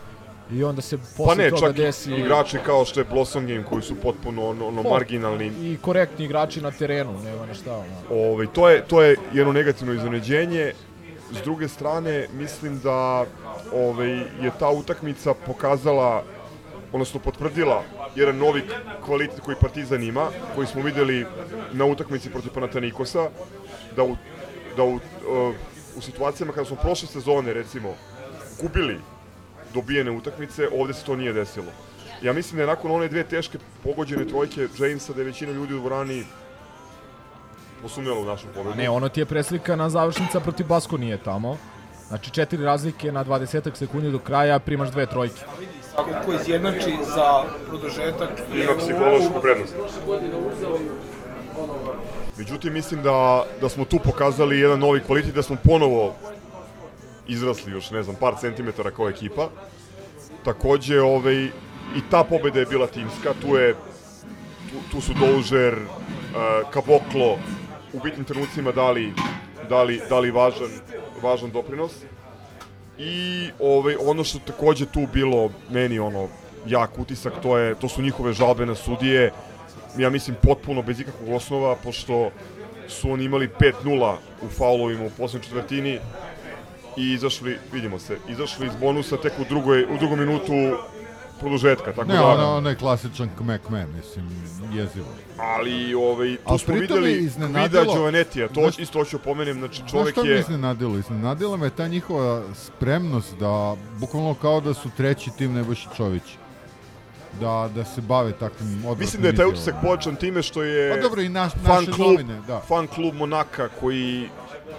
[0.53, 3.65] i onda se posle Pa ne, toga čak desi igrači kao što je Blossom Game,
[3.65, 7.77] koji su potpuno ono, ono marginalni, i korektni igrači na terenu, nema na šta.
[7.77, 8.31] Ono.
[8.31, 10.73] Ovaj, to, je, to je jedno negativno iznenađenje.
[11.33, 13.25] S druge strane, mislim da
[13.75, 16.23] ovaj, je ta utakmica pokazala,
[16.95, 17.83] odnosno potvrdila
[18.15, 18.63] jedan novi
[19.05, 21.27] kvalitet koji Partizan ima, koji smo videli
[21.73, 23.29] na utakmici protiv Panatanikosa,
[23.97, 24.17] da u,
[24.77, 25.01] da u, uh,
[25.97, 27.95] u situacijama kada smo prošle sezone, recimo,
[28.63, 29.01] gubili
[29.75, 31.73] dobijene utakmice, ovde se to nije desilo.
[32.23, 35.75] Ja mislim da je nakon one dve teške pogođene trojke Jamesa, da je većina ljudi
[35.75, 36.25] u dvorani
[37.83, 38.77] posumnjala u našu A pobedu.
[38.77, 41.59] ne, ono ti je preslikana završnica protiv Basko nije tamo.
[42.09, 45.43] Znači četiri razlike na 20 sekundi do kraja, primaš dve trojke.
[45.95, 49.75] Svako ko izjednači za produžetak Ima psihološku prednost.
[52.39, 56.15] Međutim, mislim da, da smo tu pokazali jedan novi kvalitet, da smo ponovo
[57.29, 59.49] izrasli još, ne znam, par centimetara kao ekipa.
[60.45, 61.45] Takođe, ovaj,
[61.97, 63.75] i ta pobeda je bila timska, tu je
[64.71, 67.39] tu, tu su Doužer, uh, Kaboklo
[67.93, 69.13] u bitnim trenucima dali,
[69.69, 70.71] dali, dali važan,
[71.23, 71.93] važan doprinos.
[72.99, 76.29] I ovaj, ono što takođe tu bilo meni ono
[76.67, 79.33] jak utisak, to, je, to su njihove žalbe na sudije.
[79.99, 82.31] Ja mislim potpuno bez ikakvog osnova, pošto
[82.89, 83.49] su oni imali
[83.85, 85.99] 5-0 u faulovima u poslednjoj četvrtini
[86.97, 90.53] i izašli, vidimo se, izašli iz bonusa tek u, drugoj, u drugom minutu
[91.45, 91.85] produžetka.
[91.87, 94.31] Tako Ne, da, ono, ono je klasičan kme-kme, mislim,
[94.73, 95.07] jezivo.
[95.39, 99.91] ali ovaj, tu A smo videli Vida Giovanetija, to Znaš- isto hoću pomenem, znači Znaš
[99.91, 100.41] čovek šta me je...
[100.41, 100.99] iznenadilo?
[100.99, 106.23] Iznenadila me ta njihova spremnost da, bukvalno kao da su treći tim Nebojša Čović.
[107.41, 110.91] Da, da se bave takvim odvratnim Mislim da je taj utisak pojačan time što je
[110.93, 112.61] Pa dobro, i naš- fan naše klub, novine, da.
[112.61, 114.29] fan klub Monaka koji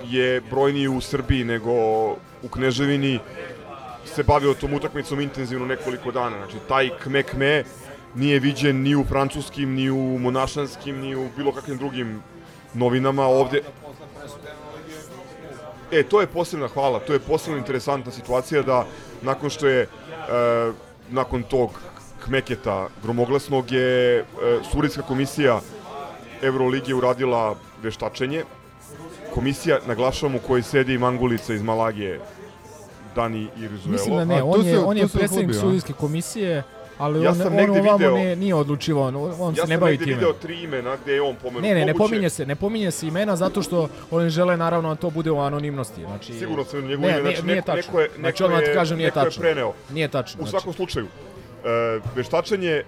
[0.05, 1.71] je brojniji u Srbiji nego
[2.43, 3.19] u Kneževini
[4.15, 6.37] se bavio tom utakmicom intenzivno nekoliko dana.
[6.37, 7.63] Znači, taj kme-kme
[8.15, 12.21] nije viđen ni u francuskim, ni u monašanskim, ni u bilo kakvim drugim
[12.73, 13.61] novinama ovde.
[15.91, 18.85] E, to je posebna hvala, to je posebno interesantna situacija da
[19.21, 19.87] nakon što je, e,
[21.09, 21.79] nakon tog
[22.25, 24.23] kmeketa gromoglasnog je e,
[24.71, 25.59] Surijska komisija
[26.41, 28.43] Euroligi uradila veštačenje.
[29.33, 32.19] Komisija, naglašavam, u kojoj sedi Mangulica iz Malagije,
[33.15, 33.91] Dani Irizuelo.
[33.91, 36.63] Mislim da ne, on je, on je predsjednik sudijske komisije,
[36.97, 39.69] ali Ja on, sam on negde ovamo video- ne, nije odlučivao, on, on ja se
[39.69, 40.15] ne sam bavi negde time.
[40.17, 41.63] video tri imena gde je on pomenut.
[41.63, 44.95] Ne, ne, ne pominje se, ne pominje se imena zato što oni žele naravno da
[44.95, 46.01] to bude u anonimnosti.
[46.01, 47.81] Znači, Sigurno sam njegovo ne, ime, znači nije neko, tačno.
[47.81, 49.41] neko je, neko znači, odmah ti je, kažem, nije neko je tačno.
[49.41, 49.73] preneo.
[49.89, 50.37] Nije tačno.
[50.39, 50.51] U znači.
[50.51, 52.83] svakom slučaju, e, veštačenje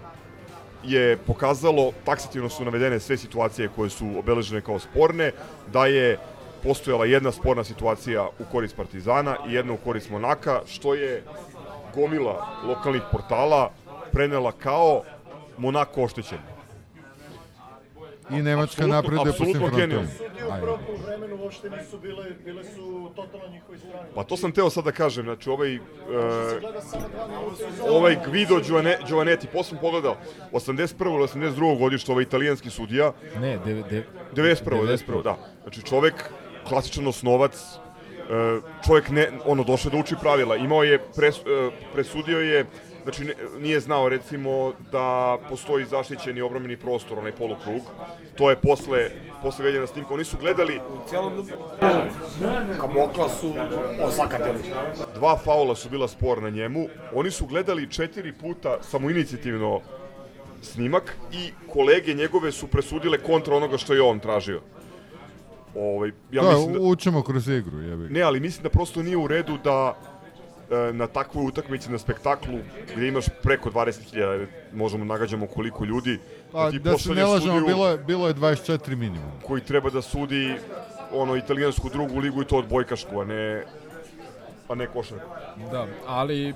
[0.84, 5.32] je pokazalo, taksativno su navedene sve situacije koje su obeležene kao sporne,
[5.74, 6.18] da je
[6.64, 11.24] postojala jedna sporna situacija u korist Partizana i jedna u korist Monaka, što je
[11.96, 13.72] gomila lokalnih portala
[14.12, 15.02] prenela kao
[15.58, 16.38] Monako oštećen.
[18.30, 19.64] I Nemačka Apsolutno- napreduje po svim
[20.48, 20.66] u Ajde.
[20.98, 23.46] vremenu uopšte nisu bile, bile su totalno
[23.78, 24.10] strani.
[24.16, 25.76] Pa to sam teo sad da kažem, znači ovaj...
[25.76, 25.80] e,
[27.70, 28.18] iz ovaj.
[28.28, 30.16] Guido Giovane- Giovanetti, posle sam pogledao,
[30.52, 31.06] 81.
[31.08, 31.80] ili 82.
[31.80, 34.04] godište, ovaj italijanski sudija, Ne, de, de,
[34.34, 34.82] 91.
[34.82, 35.24] 91.
[35.24, 35.38] da.
[35.64, 36.14] Znači čovek,
[36.70, 42.40] klasičan osnovac, e, čovek ne, ono, došao da uči pravila, imao je, pres, e, presudio
[42.40, 42.66] je,
[43.04, 43.26] znači
[43.60, 47.82] nije znao recimo da postoji zaštićeni obrambeni prostor, onaj polukrug,
[48.36, 49.10] to je posle,
[49.44, 51.48] posle gledanja na snimku, oni su gledali U cijelom
[52.80, 53.54] Kamokla su
[54.02, 54.60] osakatili.
[55.16, 59.82] dva faula su bila spor na njemu, oni su gledali četiri puta samoinicijativno
[60.62, 64.62] snimak i kolege njegove su presudile kontra onoga što je on tražio.
[65.78, 66.80] Ovaj, ja to mislim da...
[66.80, 68.10] učimo kroz igru, jebi.
[68.10, 69.98] Ne, ali mislim da prosto nije u redu da
[70.72, 72.60] e, na takvoj utakmici na spektaklu
[72.96, 76.20] gdje imaš preko 20.000, možemo nagađamo koliko ljudi,
[76.52, 79.32] Pa, ti da se ne lažemo, bilo je, bilo je 24 minimum.
[79.48, 80.56] koji treba da sudi
[81.14, 83.64] ono italijansku drugu ligu i to odbojkašku, a ne
[84.70, 85.30] a ne košarku.
[85.72, 86.54] Da, ali...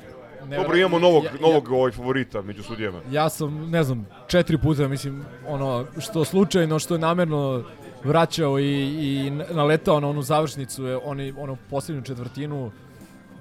[0.48, 3.00] Ne, Dobro, imamo novog, ja, ja, novog ovaj favorita među sudijama.
[3.12, 7.64] Ja sam, ne znam, četiri puta, mislim, ono, što slučajno, što je namerno
[8.04, 12.72] vraćao i, i naletao na onu završnicu, oni, ono, posljednju četvrtinu,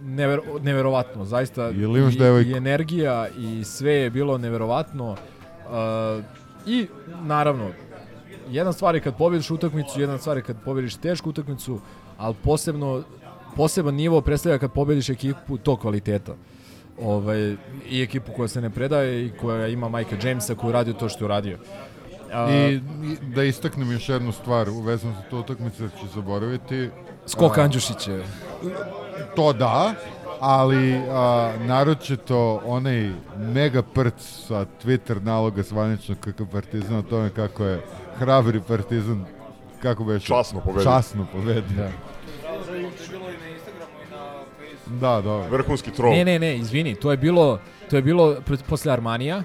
[0.03, 1.65] never, neverovatno, zaista.
[1.65, 2.19] Jel imaš i?
[2.49, 5.11] I energija i sve je bilo neverovatno.
[5.11, 6.25] Uh,
[6.67, 6.87] I,
[7.23, 7.71] naravno,
[8.49, 11.81] jedna stvar je kad pobediš utakmicu, jedna stvar je kad pobediš tešku utakmicu,
[12.19, 13.03] ali posebno,
[13.57, 16.35] poseban nivo predstavlja kad pobediš ekipu tog kvaliteta.
[17.03, 17.57] Ovaj,
[17.91, 21.25] I ekipu koja se ne predaje i koja ima Majka Jamesa koji radio to što
[21.25, 21.59] je uradio.
[21.59, 21.90] A,
[22.51, 22.81] I, I
[23.35, 26.91] da istaknem još jednu stvar uvezano za tu utakmicu da ću zaboraviti.
[27.27, 28.19] Skok A, Andjušića.
[29.37, 29.95] To da,
[30.41, 34.15] ali a, naročito onaj mega prc
[34.49, 37.85] sa Twitter naloga zvaničnog KK Partizana o tome kako je
[38.19, 39.25] hrabri Partizan
[39.83, 40.85] kako beše Časno pobedio.
[40.85, 41.77] Časno pobedio.
[41.77, 41.91] Da.
[44.87, 45.49] Da, dobro.
[45.51, 46.13] Vrhunski troll.
[46.13, 47.59] Ne, ne, ne, izvini, to je bilo,
[47.91, 48.37] to je bilo
[48.69, 49.43] posle Armanija.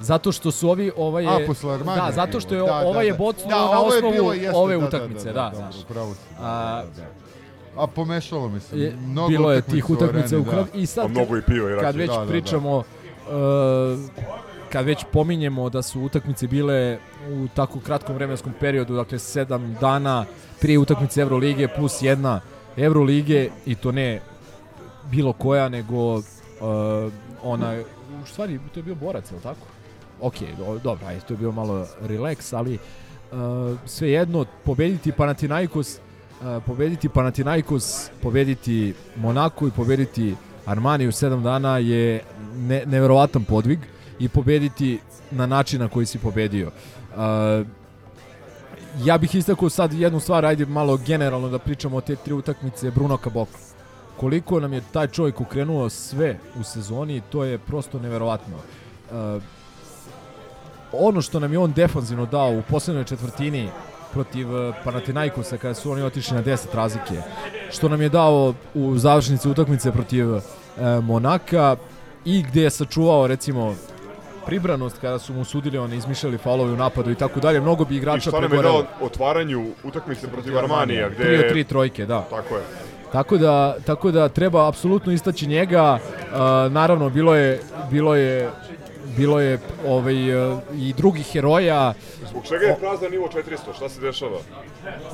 [0.00, 1.28] Zato što su ovi, ova je...
[1.28, 2.60] A, posle Da, zato što je.
[2.60, 3.18] Da, ova da, je da.
[3.18, 5.50] bocnuo Da, na ovo je osnovu bilo, jeste, ove da, da, utakmice, da, da.
[5.50, 5.82] da, znaš.
[5.82, 7.82] upravo si, da, A, da, da.
[7.82, 8.78] A pomešalo mi se.
[8.78, 10.78] je, Mnogo bilo je tih utakmica u krv da.
[10.78, 12.30] i sad mnogo i piva i kad već Da, da, da.
[12.30, 12.84] pričamo uh,
[14.72, 16.98] kad već pominjemo da su utakmice bile
[17.30, 20.24] u tako kratkom vremenskom periodu, dakle 7 dana
[20.60, 22.40] prije utakmice Evrolige plus jedna
[22.76, 24.20] Evrolige i to ne
[25.10, 26.22] bilo koja nego uh,
[27.42, 27.74] ona
[28.22, 29.66] u stvari to je bio borac, je li tako?
[30.20, 32.74] Ok, do, dobro, ajde, to je bio malo relax, ali
[33.32, 35.98] uh, svejedno pobediti Panathinaikos
[36.40, 40.34] uh, pobediti Panathinaikos, pobediti Monako i pobediti
[40.66, 42.22] Armani u 7 dana je
[42.56, 43.78] ne, neverovatan podvig
[44.18, 44.98] i pobediti
[45.30, 46.66] na način na koji si pobedio.
[46.66, 47.66] Uh,
[49.04, 52.90] ja bih istakao sad jednu stvar, ajde malo generalno da pričamo o te tri utakmice
[52.90, 53.58] Bruno Caboclo.
[54.16, 58.56] Koliko nam je taj čovjek ukrenuo sve u sezoni, to je prosto neverovatno.
[58.56, 59.42] Uh,
[60.98, 63.68] ono što nam je on defanzivno dao u poslednjoj četvrtini
[64.12, 67.22] protiv eh, Panathinaikosa kada su oni otišli na 10 razlike,
[67.70, 70.40] što nam je dao u završnici utakmice protiv e,
[71.02, 71.76] Monaka
[72.24, 73.74] i gde je sačuvao recimo
[74.46, 77.94] pribranost kada su mu sudili oni izmišljali faulove u napadu i tako dalje, mnogo bi
[77.94, 78.82] I igrača šta nam je pregorelo.
[78.82, 81.38] dao otvaranju utakmice protiv Armanija, gde...
[81.38, 82.26] Od tri trojke, da.
[82.30, 82.62] Tako je.
[83.12, 85.98] Tako da, tako da treba apsolutno istaći njega.
[85.98, 88.50] Uh, naravno bilo je bilo je
[89.16, 91.94] bilo je ovaj uh, i drugih heroja.
[92.30, 93.76] Zbog čega je prazan nivo 400?
[93.76, 94.38] Šta se dešava?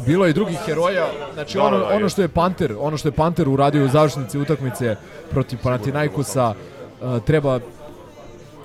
[0.06, 1.06] Bilo je i drugih heroja.
[1.34, 3.88] Znači Da, ono, da, da, ono što je Panter, ono što je Panter uradio u
[3.88, 4.96] završnici utakmice
[5.30, 6.54] protiv Panathinaikosa
[7.00, 7.60] uh, treba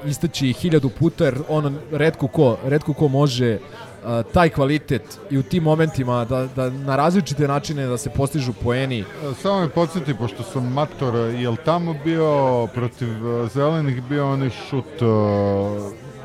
[0.05, 5.43] istaći hiljadu puta jer ono redko ko, redko ko može uh, taj kvalitet i u
[5.43, 8.99] tim momentima da, da na različite načine da se postižu poeni.
[8.99, 9.05] E,
[9.41, 14.49] Samo me podsjeti, pošto sam mator, je li tamo bio protiv e, zelenih bio onaj
[14.49, 15.05] šut e,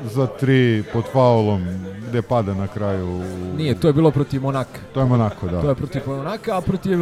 [0.03, 1.63] za tri pod faulom
[2.09, 3.21] gde pada na kraju?
[3.57, 4.79] Nije, to je bilo protiv Monaka.
[4.93, 5.61] To je Monako, da.
[5.61, 6.99] To je protiv Monaka, a protiv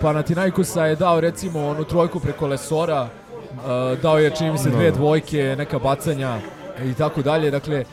[0.00, 3.08] Panathinaikosa je dao recimo onu trojku preko Lesora,
[4.02, 6.38] dao je čini mi se dve dvojke, neka bacanja
[6.84, 7.50] i tako dalje.
[7.50, 7.84] Dakle,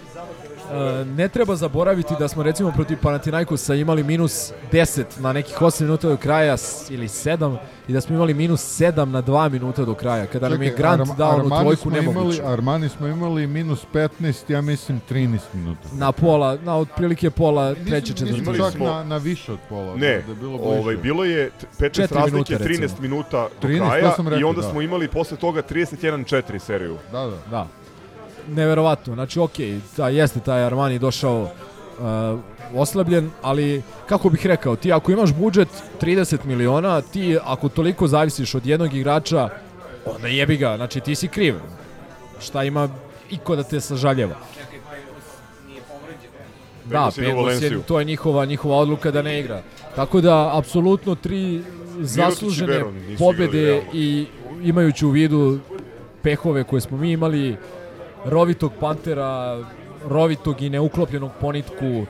[1.07, 6.07] ne treba zaboraviti da smo recimo protiv Panathinaikosa imali minus 10 na nekih 8 minuta
[6.07, 6.55] do kraja
[6.89, 7.57] ili 7
[7.87, 10.25] i da smo imali minus 7 na 2 minuta do kraja.
[10.25, 12.37] Kada nam je Čekaj, Grant Arma- dao onu Armani trojku smo nemoguću.
[12.37, 14.09] Imali, Armani smo imali minus 15,
[14.49, 15.87] ja mislim 13 minuta.
[15.93, 18.57] Na pola, na otprilike pola treće Nismo četvrtine.
[18.71, 19.95] čak na, na više od pola.
[19.95, 20.79] Ne, da je bilo bliže.
[20.79, 23.01] ovaj, bilo je t- 15 Četiri razlike, minuta, 13 recimo.
[23.01, 24.69] minuta do 13, to kraja sam i rekao, onda da.
[24.69, 26.97] smo imali posle toga 31-4 seriju.
[27.11, 27.37] Da, da.
[27.51, 27.67] Da.
[28.47, 29.13] Neverovatno.
[29.13, 31.49] Znači, okej, da, jeste taj Armani došao
[32.75, 35.67] oslabljen, ali kako bih rekao, ti ako imaš budžet
[36.01, 39.49] 30 miliona, ti ako toliko zavisiš od jednog igrača,
[40.05, 41.55] onda jebi ga, znači ti si kriv.
[42.39, 42.89] Šta ima
[43.29, 44.35] iko da te sažaljeva?
[46.85, 49.61] Da, Pegos je, to je njihova, njihova odluka da ne igra.
[49.95, 51.61] Tako da, apsolutno tri
[51.99, 52.83] zaslužene
[53.19, 54.25] pobede i
[54.63, 55.59] imajući u vidu
[56.21, 57.57] pehove koje smo mi imali,
[58.25, 59.63] rovitog Pantera,
[60.09, 62.05] rovitog i neuklopljenog ponitku,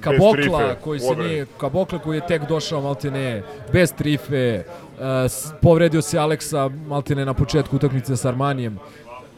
[0.00, 3.42] Kabokla koji se nije Kabokla koji je tek došao maltene
[3.72, 5.02] bez trife, uh,
[5.62, 8.78] povredio se Aleksa maltene na početku utakmice sa Armanijem.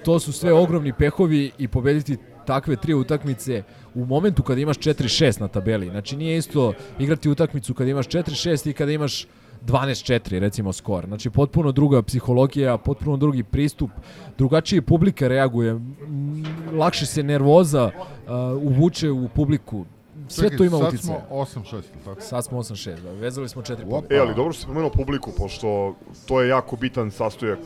[0.04, 3.62] To su sve ogromni pehovi i pobediti takve tri utakmice
[3.94, 5.90] u momentu kada imaš 4-6 na tabeli.
[5.90, 9.26] Znači nije isto igrati utakmicu kada imaš 4-6 i kada imaš
[9.66, 11.06] 12-4 recimo skor.
[11.06, 13.90] Znači potpuno druga psihologija, potpuno drugi pristup,
[14.38, 15.80] drugačije publika reaguje,
[16.72, 18.32] lakše se nervoza uh,
[18.62, 19.84] uvuče u publiku.
[20.28, 21.20] Sve Čekaj, to ima sad uticaja.
[21.28, 22.20] smo 8-6, tako?
[22.20, 23.11] Sad smo 8-6, da.
[23.12, 24.14] vezali smo 4 Opa.
[24.14, 25.94] E, ali dobro što si pomenuo publiku, pošto
[26.26, 27.59] to je jako bitan sastojak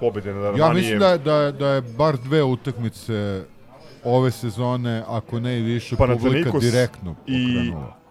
[0.00, 0.74] pobede nad Ja Armanijem.
[0.76, 3.44] mislim da je, da, je, da je bar dve utakmice
[4.04, 7.86] ove sezone, ako ne i više, publika direktno i pokrenula.
[7.86, 8.03] A-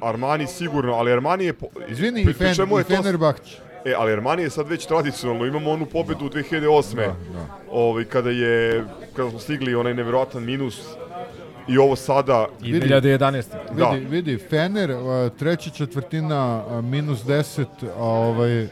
[0.00, 1.52] Armani sigurno, ali Armani je...
[1.52, 1.66] Po...
[1.88, 3.56] Izvini, i, Fen, i to- Fenerbahče.
[3.84, 6.94] E, ali Armani je sad već tradicionalno, imamo onu pobedu 2008.
[6.96, 7.14] Da, da.
[7.70, 8.84] Ovaj, kada je,
[9.16, 10.80] kada smo stigli onaj neverovatan minus
[11.68, 12.46] i ovo sada...
[12.62, 12.86] I Vidi.
[12.88, 13.44] 2011.
[13.76, 13.90] Da.
[13.90, 14.90] Vidi, vidi, Fener,
[15.38, 17.64] treća četvrtina, minus 10,
[17.98, 18.66] a, ovaj,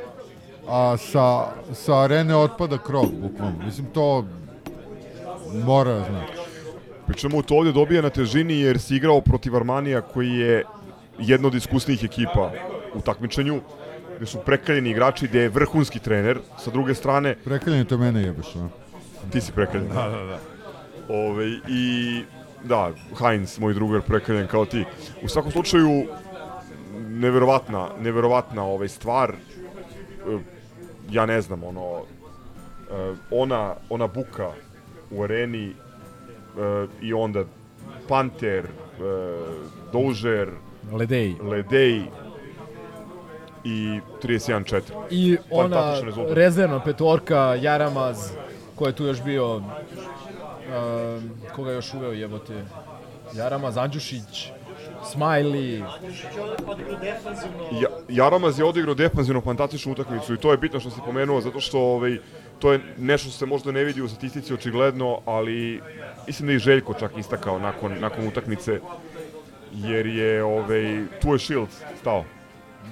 [0.68, 3.64] a sa, sa arene otpada krov, bukvalno.
[3.64, 4.24] Mislim, to
[5.64, 6.32] mora, znači.
[7.06, 10.64] Pri čemu to ovdje dobija na težini jer si igrao protiv Armanija koji je
[11.18, 12.50] jedna od iskusnijih ekipa
[12.94, 13.60] u takmičenju
[14.16, 18.56] gde su prekaljeni igrači, gde je vrhunski trener, sa druge strane Prekaljenje to mene jebeš,
[18.56, 18.68] a?
[19.32, 19.88] ti si prekaljen.
[19.88, 20.38] Da, da, da.
[21.08, 22.22] Ove, I
[22.64, 24.84] da, Heinz, moj drugar, prekaljen kao ti.
[25.22, 26.04] U svakom slučaju,
[27.08, 29.30] neverovatna, neverovatna ovaj stvar.
[29.32, 30.38] E,
[31.10, 32.02] Ja ne znam, ono,
[32.90, 34.50] e, ona, ona buka
[35.10, 35.74] u areni e,
[37.02, 37.44] i onda
[38.08, 38.66] Panter,
[39.92, 40.48] Dožer,
[40.92, 41.34] Ledej.
[41.42, 42.02] Ledej
[43.64, 44.80] i 31-4.
[45.10, 45.94] I ona
[46.28, 48.30] rezervna petorka, Jaramaz,
[48.74, 49.62] ko je tu još bio, uh,
[51.54, 52.64] koga je još uveo jebote,
[53.34, 54.50] Jaramaz, Andjušić,
[55.14, 55.84] Smiley,
[57.82, 61.60] Ja, Jaramaz je odigrao defanzivno fantastičnu utakmicu i to je bitno što si pomenuo zato
[61.60, 62.18] što ovaj,
[62.58, 65.80] to je nešto što se možda ne vidi u statistici očigledno, ali
[66.26, 68.80] mislim da je Željko čak istakao nakon, nakon utakmice
[69.76, 72.24] jer je ovaj, tu je Shields stao.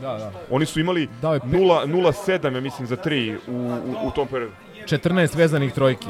[0.01, 0.33] Da, da.
[0.51, 1.41] Oni su imali 0
[1.87, 4.53] 0-7, ja mislim, za 3 u, u, u tom periodu.
[4.87, 6.09] 14 vezanih trojki.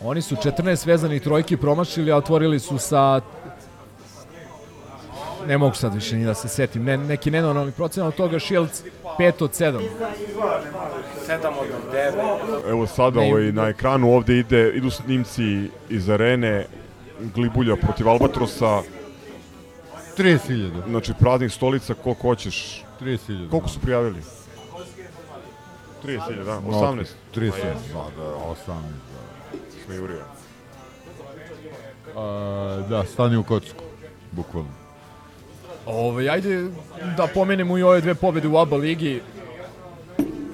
[0.00, 3.20] Oni su 14 vezanih trojki promašili, a otvorili su sa
[5.46, 8.82] ne mogu sad više ni da se setim, ne, neki nenormalni procenat od toga Shields
[9.18, 9.80] 5 od 7.
[11.28, 12.70] 7 od 9.
[12.70, 16.66] Evo sada ovaj, na ekranu ovde ide, idu snimci iz arene
[17.34, 18.82] Glibulja protiv Albatrosa.
[20.18, 20.70] 30.000.
[20.88, 22.84] Znači praznih stolica koliko hoćeš.
[23.00, 23.50] 30.000.
[23.50, 24.20] Koliko su prijavili?
[26.04, 26.60] 30.000, da.
[26.60, 27.04] 18.
[27.34, 29.58] 30, Ma jes, da, da, 18, da.
[29.84, 30.22] Smejurio.
[32.16, 33.82] A, da, stani u kocku,
[34.32, 34.68] bukvalno.
[35.86, 36.68] Ove, ajde
[37.16, 39.20] da pomenemo i ove dve pobede u ABA ligi,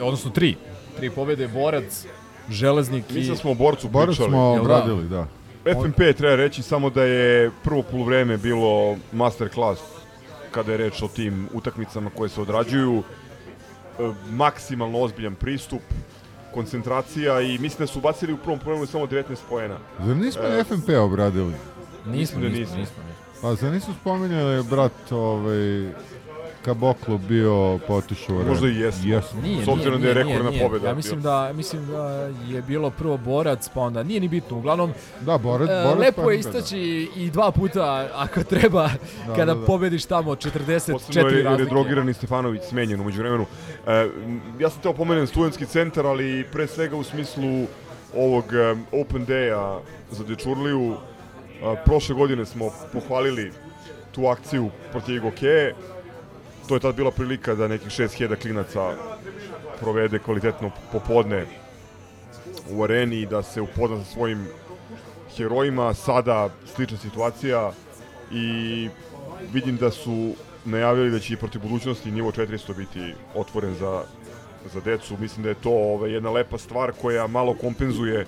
[0.00, 0.56] odnosno tri.
[0.96, 2.06] Tri pobede, Borac,
[2.50, 3.14] Železnik i...
[3.14, 4.30] Mislim da smo o borcu Borac pričali.
[4.30, 4.60] smo Jel da?
[4.60, 5.26] obradili, da.
[5.74, 9.80] FNP treba reći samo da je prvo poluvreme bilo masterclass
[10.50, 13.02] kada je reč o tim utakmicama koje se odrađuju.
[13.98, 15.82] E, maksimalno ozbiljan pristup,
[16.54, 19.78] koncentracija i mislim da su bacili u prvom poluvremenu samo 19 poena.
[20.06, 21.54] Zar nismo E, FNP obradili?
[22.06, 22.76] Nismo, da nismo, nismo.
[22.76, 23.02] nismo.
[23.02, 23.18] nismo.
[23.42, 25.88] Pa zar nisu spominjali brat ovaj,
[26.68, 29.14] Kaboklo bio potišao u Možda i jesmo.
[29.14, 29.42] Jesmo.
[29.42, 30.62] Nije, S obzirom nije, da je rekordna nije.
[30.62, 32.08] pobeda Ja mislim da, mislim da
[32.48, 34.56] je bilo prvo Borac, pa onda nije ni bitno.
[34.56, 36.58] Uglavnom, Da, Borac, e, Borac lepo pa je FNP, da.
[36.58, 36.78] istaći
[37.16, 38.88] i dva puta ako treba
[39.36, 39.66] kada da, da.
[39.66, 41.70] pobediš tamo 44 Posebno je, razlike.
[41.70, 43.46] drogirani Stefanović smenjen umeđu vremenu.
[43.86, 44.08] E,
[44.58, 47.66] ja sam teo pomenem studentski centar, ali pre svega u smislu
[48.16, 50.96] ovog um, Open Day-a za Dečurliju.
[51.64, 53.52] A, prošle godine smo pohvalili
[54.12, 55.74] tu akciju protiv Igokeje.
[56.68, 58.94] To je tad bila prilika da nekih 6000 klinaca
[59.80, 61.46] provede kvalitetno popodne
[62.70, 64.46] u areni i da se upozna sa svojim
[65.36, 65.94] herojima.
[65.94, 67.72] Sada slična situacija
[68.32, 68.88] i
[69.52, 74.02] vidim da su najavili da će i protiv budućnosti nivo 400 biti otvoren za,
[74.72, 75.16] za decu.
[75.20, 78.26] Mislim da je to ovaj, jedna lepa stvar koja malo kompenzuje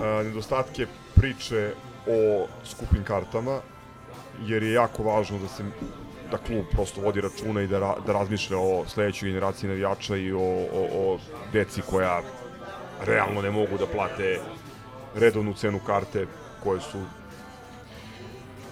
[0.00, 1.72] a, nedostatke priče
[2.06, 3.60] o skupim kartama,
[4.46, 5.64] jer je jako važno da se
[6.30, 10.32] da klub prosto vodi računa i da, ra, da razmišlja o sledećoj generaciji navijača i
[10.32, 10.40] o,
[10.72, 11.18] o, o
[11.52, 12.22] deci koja
[13.06, 14.40] realno ne mogu da plate
[15.14, 16.26] redovnu cenu karte
[16.62, 16.98] koje su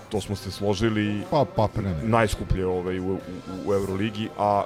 [0.09, 2.03] to smo se složili Pa, pa prene.
[2.03, 3.19] najskuplje ovaj, u, u,
[3.67, 4.65] u Euroligi, a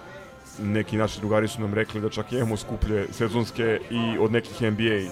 [0.58, 5.10] neki naši drugari su nam rekli da čak imamo skuplje sezonske i od nekih NBA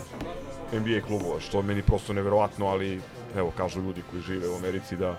[0.72, 3.00] NBA klubova, što meni prosto neverovatno, ali
[3.36, 5.16] evo kažu ljudi koji žive u Americi da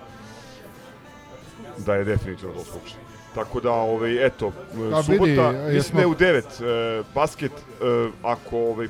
[1.85, 2.99] da je definitivno to slučaj.
[3.35, 4.51] Tako da, ovaj, eto,
[4.93, 8.87] A subota, vidi, mislim da je u 9 e, basket, e, ako ovaj,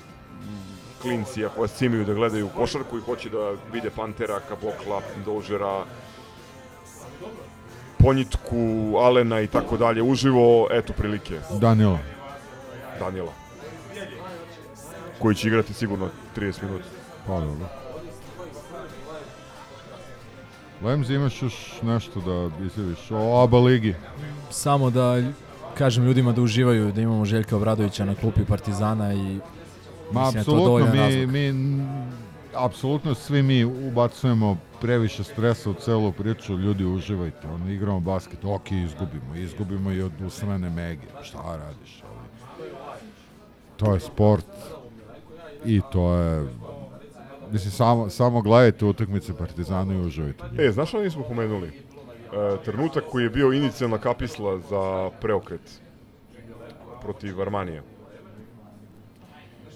[1.01, 5.83] klinci, ako vas cimaju da gledaju košarku i hoće da vide Pantera, Kabokla, Dožera,
[7.97, 11.39] Ponjitku, Alena i tako dalje uživo, eto prilike.
[11.59, 11.99] Danila.
[12.99, 13.33] Danila.
[15.19, 16.85] Koji će igrati sigurno 30 minuta.
[17.27, 17.78] Pa dobro.
[20.83, 23.95] Lemzi, imaš još nešto da izjaviš o ABA ligi?
[24.49, 25.21] Samo da
[25.77, 29.39] kažem ljudima da uživaju da imamo Željka Obradovića na klupi Partizana i
[30.11, 31.29] Ma, mislim apsolutno, mi, razlog.
[31.29, 31.53] mi,
[32.55, 38.71] apsolutno svi mi ubacujemo previše stresa u celu priču, ljudi uživajte, ono, igramo basket, ok,
[38.71, 42.19] izgubimo, izgubimo i od usrane mege, šta radiš, ali
[43.77, 44.45] to je sport
[45.65, 46.47] i to je,
[47.51, 50.43] mislim, samo, samo gledajte utakmice Partizana i uživajte.
[50.57, 51.67] E, znaš što nismo pomenuli?
[51.67, 55.81] E, trenutak koji je bio inicijalna kapisla za preokret
[57.01, 57.81] protiv Armanija.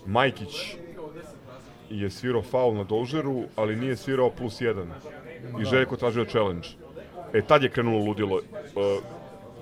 [0.06, 0.76] Majkić
[1.90, 4.88] je svirao faul na Dolžeru, ali nije svirao plus jedan.
[5.62, 6.68] I Željko tražio challenge.
[7.34, 8.40] E, tad je krenulo ludilo.
[8.40, 9.00] E,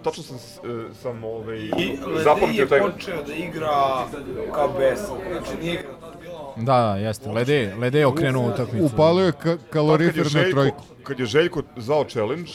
[0.03, 2.80] tačno sam, e, sam ovaj, I zapamtio je taj...
[2.80, 4.05] počeo da igra
[4.51, 5.05] KBS.
[5.32, 6.12] Znači nije igrao
[6.57, 7.29] Da, da, jeste.
[7.29, 8.85] Lede, Lede je okrenuo utakmicu.
[8.85, 10.83] Upalio je ka- Pa kad je kalorifer na Željko- trojku.
[11.03, 12.51] Kad je Željko zao challenge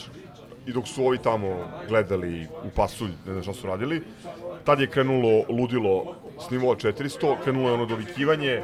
[0.66, 1.56] i dok su ovi tamo
[1.88, 4.02] gledali u pasulj, ne znam šta su radili,
[4.64, 7.10] tad je krenulo ludilo s nivoa 400,
[7.44, 8.62] krenulo je ono dovikivanje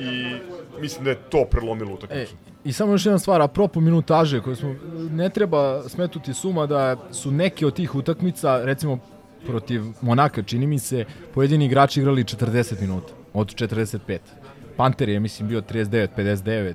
[0.00, 0.34] i
[0.80, 2.34] mislim da je to prelomilo E, utakmicu.
[2.64, 4.74] I samo još jedna stvar, apropo minutaže, koje smo,
[5.10, 8.98] ne treba smetuti suma da su neke od tih utakmica, recimo
[9.46, 14.18] protiv Monaka, čini mi se, pojedini igrači igrali 40 minuta, od 45.
[14.76, 16.74] Panter je, mislim, bio 39-59,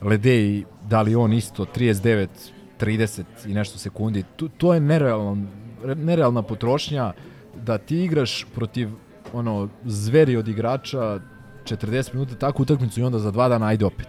[0.00, 2.26] Ledej, da li on isto, 39,
[2.80, 4.24] 30 i nešto sekundi.
[4.36, 5.46] To, to je nerealno,
[5.84, 7.12] nerealna potrošnja
[7.54, 8.88] da ti igraš protiv
[9.32, 11.20] ono zveri od igrača
[11.64, 14.08] 40 minuta takvu utakmicu i onda za dva dana ajde opet.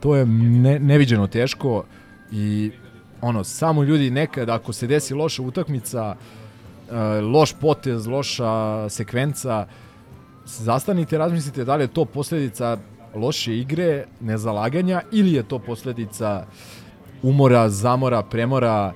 [0.00, 1.84] To je ne, neviđeno teško
[2.32, 2.70] i
[3.20, 6.16] ono, samo ljudi nekad ako se desi loša utakmica,
[6.90, 9.66] e, loš potez, loša sekvenca,
[10.46, 12.76] zastanite, razmislite da li je to posledica
[13.14, 16.46] loše igre, nezalaganja ili je to posledica
[17.22, 18.92] umora, zamora, premora,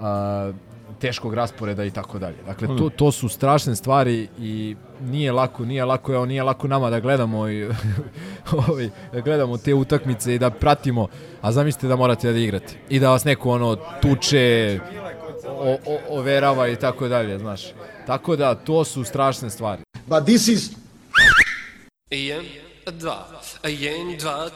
[0.00, 0.52] a,
[1.00, 2.36] teškog rasporeda i tako dalje.
[2.46, 6.90] Dakle, to, to su strašne stvari i nije lako, nije lako, evo, nije lako nama
[6.90, 7.64] da gledamo i
[8.68, 11.08] ovaj, da gledamo te utakmice i da pratimo,
[11.40, 14.80] a zamislite da morate da igrate i da vas neko ono tuče,
[15.48, 17.62] o, o, overava i tako dalje, znaš.
[18.06, 19.82] Tako da, to su strašne stvari.
[20.06, 20.70] But this is
[22.10, 22.44] Jedan,
[22.96, 23.28] dva,
[23.68, 24.48] jedan, dva...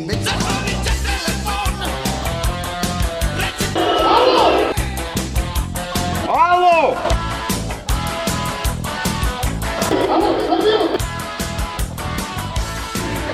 [6.32, 6.96] Alo!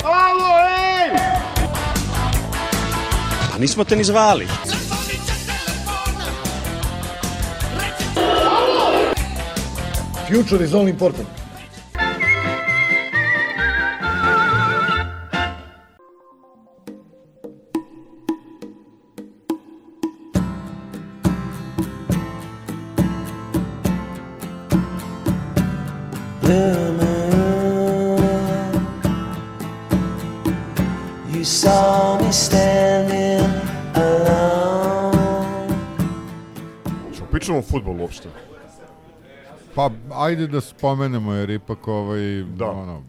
[0.03, 1.15] Alo, ej!
[3.53, 4.49] Pa nismo te ni zvali.
[10.29, 11.38] future is all important.
[31.29, 33.45] You saw me standing
[33.95, 35.19] alone.
[37.15, 38.29] Što pričamo o futbolu uopšte?
[39.75, 42.21] Pa, ajde da spomenemo, jer ipak ovaj,
[42.57, 42.71] Da.
[42.71, 43.03] ono,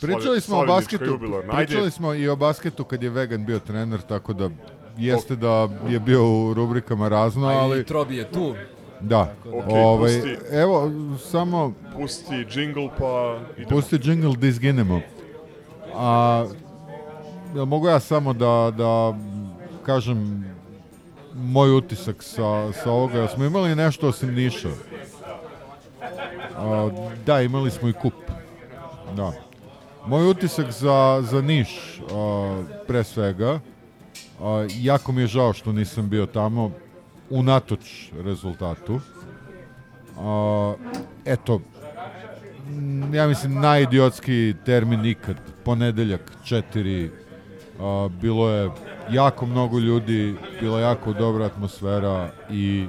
[0.00, 1.56] Pričali smo o basketu, ajde.
[1.56, 4.50] pričali smo i o basketu kad je Vegan bio trener, tako da
[4.98, 7.84] jeste da je bio u rubrikama razno, A i ali...
[7.84, 8.54] Trobi je tu.
[9.00, 9.34] Da.
[9.46, 10.36] Ok, ovaj, pusti.
[10.50, 10.90] Evo,
[11.20, 13.70] samo Pusti jingle pa idemo.
[13.70, 15.00] pusti jingle da izginemo.
[15.94, 16.46] A,
[17.54, 19.14] jel mogu ja samo da, da
[19.86, 20.44] kažem
[21.34, 23.18] moj utisak sa, sa ovoga?
[23.18, 24.70] Jel smo imali nešto osim Niša?
[26.56, 26.88] A,
[27.26, 28.14] da, imali smo i kup.
[29.16, 29.32] Da.
[30.06, 33.60] Moj utisak za, za Niš, a, pre svega,
[34.42, 36.70] A, jako mi je žao što nisam bio tamo,
[37.30, 39.00] unatoč rezultatu.
[40.18, 40.74] A,
[41.24, 41.60] eto,
[43.12, 47.10] ja mislim najidiotski termin ikad, ponedeljak, četiri,
[47.82, 48.70] a, bilo je
[49.10, 52.86] jako mnogo ljudi, bila jako dobra atmosfera i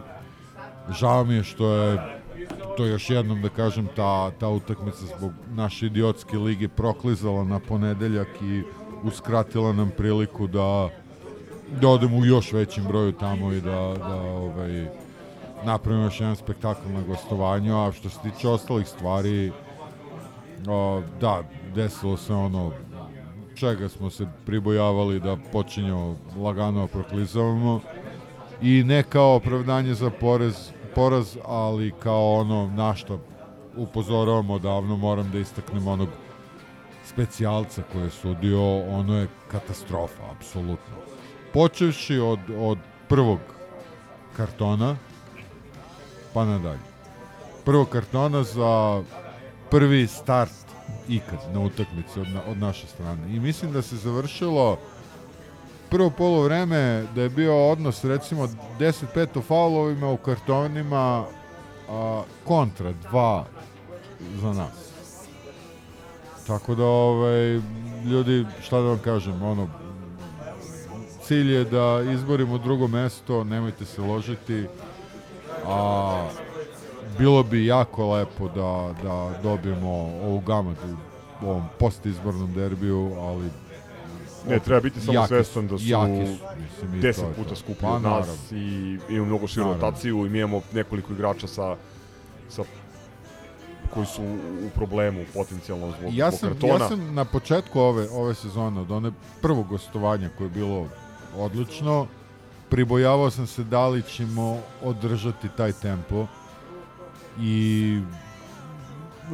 [0.99, 1.97] žao mi je što je
[2.77, 8.27] to još jednom da kažem ta, ta utakmica zbog naše idiotske lige proklizala na ponedeljak
[8.41, 8.63] i
[9.03, 10.89] uskratila nam priliku da
[11.81, 14.87] da odemo u još većim broju tamo i da, da ovaj,
[15.65, 19.51] napravimo još jedan spektakl na gostovanju, a što se tiče ostalih stvari,
[20.67, 21.43] o, da,
[21.75, 22.71] desilo se ono
[23.56, 27.82] čega smo se pribojavali da počinjemo lagano proklizavamo
[28.62, 33.20] i ne kao opravdanje za porez, poraz, ali kao ono na što
[33.78, 36.10] upozoravamo davno, moram da istaknem onog
[37.06, 40.95] specijalca koji je sudio, ono je katastrofa, apsolutno.
[41.54, 42.78] Počevši od, od
[43.08, 43.39] prvog
[44.38, 44.95] kartona,
[46.34, 46.80] pa nadalje.
[47.66, 49.04] Prvog kartona za
[49.70, 50.62] prvi start
[51.08, 53.36] ikad na utakmici od, na, od naše strane.
[53.36, 54.78] I mislim da se završilo
[55.89, 58.47] prvo polovreme da je bio odnos recimo
[58.80, 61.26] 10-5 u faulovima u kartonima
[61.89, 63.43] a, kontra 2
[64.41, 64.93] za nas.
[66.47, 67.62] Tako da ovaj
[68.06, 69.68] ljudi šta da vam kažem, ono
[71.24, 74.66] cilj je da izborimo drugo mesto, nemojte se ložiti.
[75.66, 76.28] A
[77.18, 79.89] bilo bi jako lepo da, da dobijemo
[80.24, 80.78] ovu gamat
[81.41, 83.49] u ovom postizbornom derbiju, ali
[84.49, 87.14] Ne, treba biti samo jaki svestan da su, jaki su, mislim, i to 10 je
[87.14, 87.34] to.
[87.34, 88.26] puta skuplji Pa, od naravno.
[88.26, 88.55] nas i
[89.09, 89.86] imamo mnogo širu Naravno.
[89.86, 91.76] rotaciju i mi imamo nekoliko igrača sa,
[92.49, 92.64] sa
[93.93, 94.22] koji su
[94.61, 96.74] u problemu potencijalno zbog, ja zbog sam, kartona.
[96.76, 99.11] ja sam na početku ove, ove sezone, od one
[99.41, 100.88] prvog gostovanja koje je bilo
[101.38, 102.07] odlično,
[102.70, 106.28] pribojavao sam se da li ćemo održati taj tempo
[107.39, 107.99] i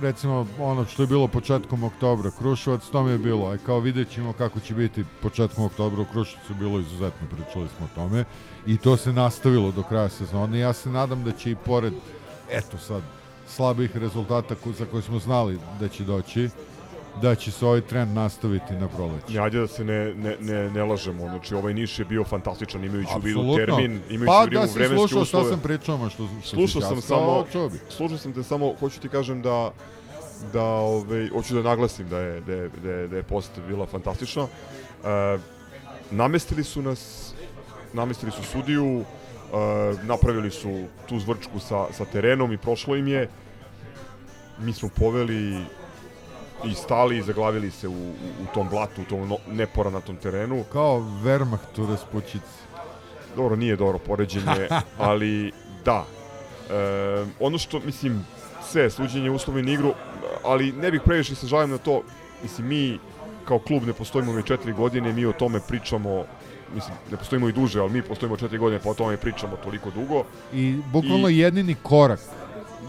[0.01, 4.09] recimo ono što je bilo početkom oktobra, Kruševac, to mi je bilo, aj kao vidjet
[4.09, 8.25] ćemo kako će biti početkom oktobra, u Kruševcu bilo izuzetno, pričali smo o tome
[8.65, 10.59] i to se nastavilo do kraja sezone.
[10.59, 11.93] Ja se nadam da će i pored,
[12.51, 13.01] eto sad,
[13.47, 16.49] slabih rezultata ko- za koje smo znali da će doći,
[17.15, 19.25] da će se ovaj trend nastaviti na proleće.
[19.29, 22.83] Ne, ajde da se ne, ne, ne, ne lažemo, znači ovaj Niš je bio fantastičan
[22.83, 25.45] imajući u vidu termin, imajući Pa u vidu da si vremenske slušao uslove.
[25.45, 27.45] šta sam pričao, što- što si Slušao sam samo,
[27.89, 29.71] slušao sam te samo, hoću ti kažem da
[30.53, 33.85] da ovaj hoću da naglasim da je da je da je, da je post bila
[33.85, 34.43] fantastična.
[34.43, 35.37] E,
[36.11, 37.33] namestili su nas
[37.93, 39.03] namestili su sudiju, e,
[40.03, 40.69] napravili su
[41.05, 43.29] tu zvrčku sa, sa terenom i prošlo im je.
[44.59, 45.57] Mi smo poveli
[46.65, 50.63] i stali i zaglavili se u, u, tom blatu, u tom no, neporanatom terenu.
[50.71, 52.59] Kao Wehrmacht u Raspućici.
[53.35, 55.51] Dobro, nije dobro poređenje, ali
[55.85, 56.05] da.
[56.69, 58.25] E, ono što, mislim,
[58.63, 59.93] sve, suđenje, uslovi na igru,
[60.43, 62.01] ali ne bih previše se žalim na to.
[62.43, 62.99] Mislim, mi
[63.45, 66.25] kao klub ne postojimo već četiri godine, mi o tome pričamo,
[66.75, 69.91] mislim, ne postojimo i duže, ali mi postojimo četiri godine, pa o tome pričamo toliko
[69.91, 70.23] dugo.
[70.53, 72.19] I bukvalno I- jedini korak,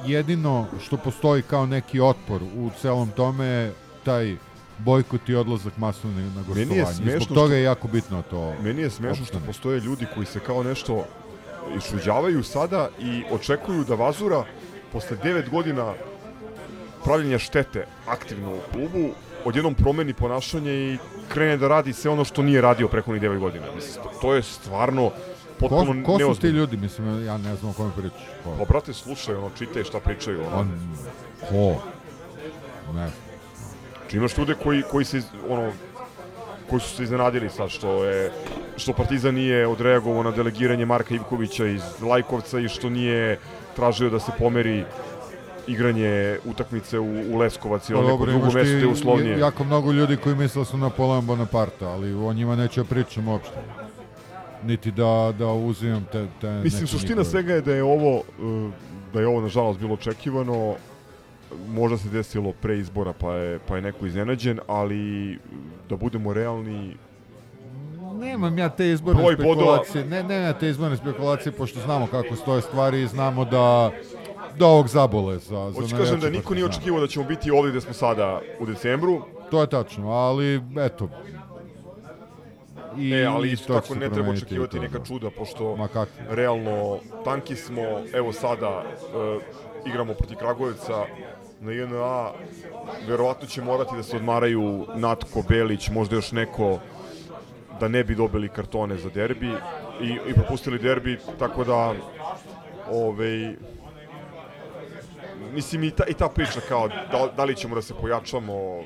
[0.07, 3.74] jedino što postoji kao neki otpor u celom tome je
[4.05, 4.36] taj
[4.78, 6.66] bojkot i odlazak masovni na gostovanje.
[6.66, 8.55] Meni je I smešno Zbog toga je jako bitno to.
[8.62, 11.05] Meni je smešno što postoje ljudi koji se kao nešto
[11.76, 14.45] išuđavaju sada i očekuju da Vazura
[14.93, 15.95] posle 9 godina
[17.05, 19.11] pravljenja štete aktivno u klubu
[19.45, 23.66] odjednom promeni ponašanje i krene da radi sve ono što nije radio prethodnih 9 godina.
[23.74, 25.11] Mislim, to je stvarno
[25.61, 26.76] potpuno Ko, ko su ti ljudi?
[26.76, 28.26] Mislim, ja ne znam o kome pričaš.
[28.44, 28.54] Ko?
[28.58, 30.40] Pa brate, slušaj, ono, čitaj šta pričaju.
[30.46, 30.56] Ono.
[30.56, 30.70] On,
[31.48, 31.82] ko?
[32.92, 33.12] Ne znam.
[34.00, 35.72] Znači, imaš ljude koji, koji se, ono,
[36.70, 38.32] koji su se iznenadili sad što je
[38.76, 43.38] što Partizan nije odreagovao na delegiranje Marka Ivkovića iz Lajkovca i što nije
[43.76, 44.84] tražio da se pomeri
[45.66, 49.38] igranje utakmice u, u Leskovac ili Pa neko drugo mesto je uslovnije.
[49.38, 53.28] jako mnogo ljudi koji misle da su Napoleon Bonaparte, ali o njima neću da pričam
[53.28, 53.54] uopšte.
[54.64, 58.70] Niti da, da uzimam te, te Mislim, suština njihove- svega je da je ovo, uh,
[59.12, 60.74] da je ovo nažalost bilo očekivano,
[61.68, 65.38] možda se desilo pre izbora pa je, pa je neko iznenađen, ali
[65.88, 66.96] da budemo realni,
[68.14, 72.06] Nemam ja te izborne Broj bodova- spekulacije, ne, ne, ne te izborne spekulacije, pošto znamo
[72.06, 73.90] kako stoje stvari i znamo da
[74.56, 77.70] do ovog zabole za, za Hoću kažem da niko nije očekivao da ćemo biti ovdje
[77.70, 79.22] gde smo sada u decembru.
[79.50, 81.08] To je tačno, ali eto.
[82.97, 85.05] I, e, ali isto tako ne treba očekivati to, neka da.
[85.05, 86.11] čuda, pošto Ma kako?
[86.30, 87.82] realno tanki smo,
[88.14, 91.05] evo sada e, igramo protiv Kragujevca
[91.61, 92.30] na JNA,
[93.09, 96.78] verovatno će morati da se odmaraju Natko, Belić, možda još neko
[97.80, 99.53] da ne bi dobili kartone za derbi
[100.01, 101.95] i, i propustili derbi, tako da
[102.91, 103.55] ovaj,
[105.53, 108.82] mislim i ta, i ta priča kao da, da li ćemo da se pojačamo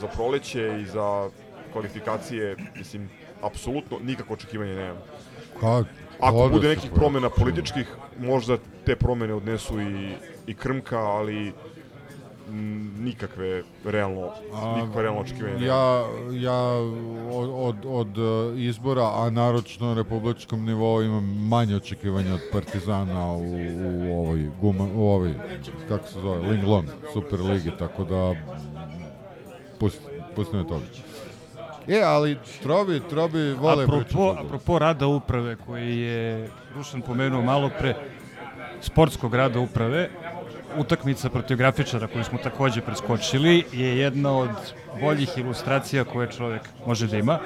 [0.00, 1.30] za proleće i za
[1.72, 3.08] kvalifikacije, mislim,
[3.42, 4.96] apsolutno nikakvo očekivanje nemam.
[5.60, 5.84] Ka,
[6.20, 10.14] Ako bude nekih promena političkih, možda te promene odnesu i,
[10.46, 11.52] i Krmka, ali
[12.98, 14.30] nikakve realno,
[14.76, 15.66] nikakve realno očekivanje.
[15.66, 16.60] Ja, ja
[17.32, 23.32] od, od, od e, izbora, a naročno na republičkom nivou imam manje očekivanja od Partizana
[23.32, 25.34] u, u ovoj, guma, u ovoj,
[25.88, 28.34] kako se zove, Ling Long, Super Ligi, tako da
[29.78, 30.00] pust,
[30.36, 30.84] pustimo toga.
[31.88, 37.94] E, ali Trobi, Trobi vole Apropo, apropo rada uprave koji je Rušan pomenuo malo pre,
[38.80, 40.08] sportskog rada uprave,
[40.76, 44.50] utakmica protiv grafičara koju smo takođe preskočili je jedna od
[45.00, 47.38] boljih ilustracija koje čovek može da ima.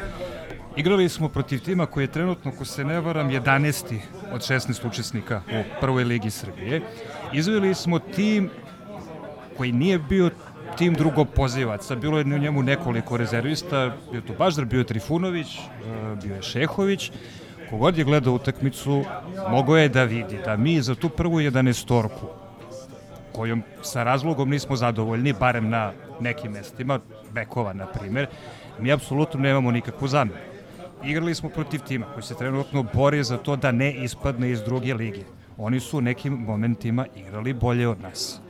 [0.76, 3.98] Igrali smo protiv tima koji je trenutno, ako se ne varam, 11.
[4.32, 6.82] od 16 učesnika u prvoj ligi Srbije.
[7.32, 8.50] Izveli smo tim
[9.56, 10.30] koji nije bio
[10.76, 11.96] tim drugopozivaca.
[11.96, 15.60] Bilo je u njemu nekoliko rezervista, bio tu Baždar, bio je Trifunović, e,
[16.22, 17.10] bio je Šehović.
[17.70, 19.04] Kogod je gledao utakmicu,
[19.50, 22.26] mogao je da vidi da mi za tu prvu 11-torku,
[23.32, 27.00] kojom sa razlogom nismo zadovoljni, barem na nekim mestima,
[27.32, 28.26] Bekova na primer,
[28.78, 30.38] mi apsolutno nemamo nikakvu zameru.
[31.04, 34.94] Igrali smo protiv tima koji se trenutno bori za to da ne ispadne iz druge
[34.94, 35.22] lige.
[35.56, 38.40] Oni su u nekim momentima igrali bolje od nas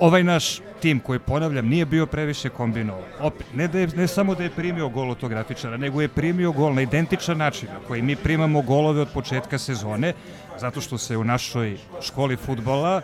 [0.00, 3.04] ovaj naš tim koji ponavljam nije bio previše kombinovan.
[3.20, 6.08] Opet, ne, da je, ne samo da je primio gol od tog grafičara, nego je
[6.08, 10.12] primio gol na identičan način na koji mi primamo golove od početka sezone,
[10.60, 13.00] zato što se u našoj školi futbala,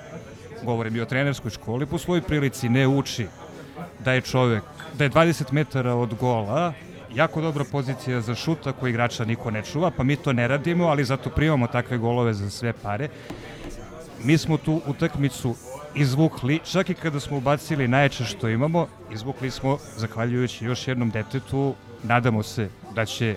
[0.62, 3.26] govorim i o trenerskoj školi, po svojoj prilici ne uči
[4.04, 4.62] da je čovek,
[4.98, 6.72] da je 20 metara od gola
[7.14, 10.86] jako dobra pozicija za šuta koji igrača niko ne čuva, pa mi to ne radimo,
[10.86, 13.08] ali zato primamo takve golove za sve pare.
[14.24, 15.54] Mi smo tu utakmicu
[15.94, 21.74] izvukli, čak i kada smo ubacili najjače što imamo, izvukli smo, zahvaljujući još jednom detetu,
[22.02, 23.36] nadamo se da će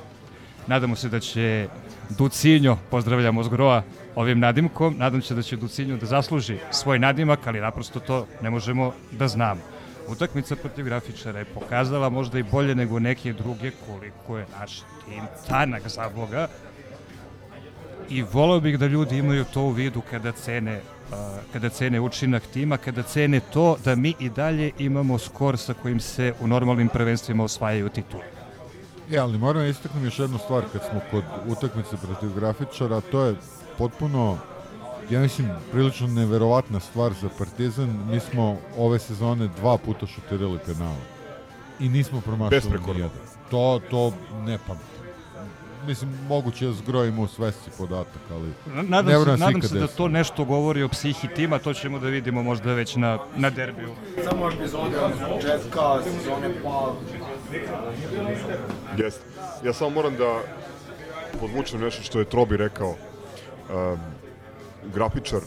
[0.68, 1.68] nadamo se da će
[2.10, 3.84] Ducinjo, pozdravljamo Zgroa
[4.16, 8.50] ovim nadimkom, nadam se da će Ducinjo da zasluži svoj nadimak, ali naprosto to ne
[8.50, 9.62] možemo da znamo.
[10.08, 15.24] Utakmica protiv grafičara je pokazala možda i bolje nego neke druge koliko je naš tim
[15.48, 16.48] tanak za Boga
[18.10, 20.82] i volao bih da ljudi imaju to u vidu kada cene
[21.54, 26.00] kada cene učinak tima, kada cene to da mi i dalje imamo skor sa kojim
[26.00, 28.24] se u normalnim prvenstvima osvajaju titule.
[29.12, 33.26] E, ali moram da istaknem još jednu stvar kad smo kod utakmice protiv grafičara, to
[33.26, 33.36] je
[33.78, 34.38] potpuno
[35.10, 38.00] ja mislim, prilično neverovatna stvar za Partizan.
[38.12, 41.02] Mi smo ove sezone dva puta šutirali penale.
[41.80, 43.10] I nismo promašali nijedan.
[43.52, 44.14] To, to
[44.46, 44.93] ne pametno.
[45.88, 48.54] Mislim, moguće da zgrojimo u svesci podatak, ali
[48.88, 49.98] Nadam se, da nadam se da desi.
[49.98, 53.90] to nešto govori o psihi tima, to ćemo da vidimo možda već na, na derbiju.
[54.24, 56.94] Samo epizode od početka sezone pa...
[58.98, 59.22] Jeste.
[59.66, 60.40] Ja samo moram da
[61.40, 62.90] podvučem nešto što je Trobi rekao.
[62.90, 64.00] Um,
[64.94, 65.40] grafičar,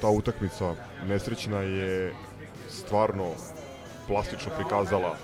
[0.00, 0.74] ta utakmica
[1.06, 2.14] nesrećna je
[2.68, 3.24] stvarno
[4.08, 5.16] plastično prikazala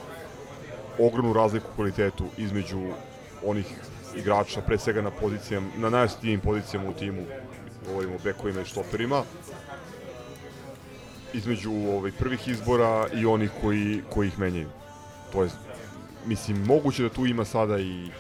[0.98, 2.80] ogromnu razliku u kvalitetu između
[3.44, 3.66] onih
[4.16, 7.22] igrača, pre svega na pozicijama, na najosjetljivim pozicijama u timu,
[7.86, 9.22] govorimo o bekovima i štoperima,
[11.32, 14.68] između ovaj, prvih izbora i onih koji, koji ih menjaju.
[15.32, 15.50] To je,
[16.26, 18.10] mislim, moguće da tu ima sada i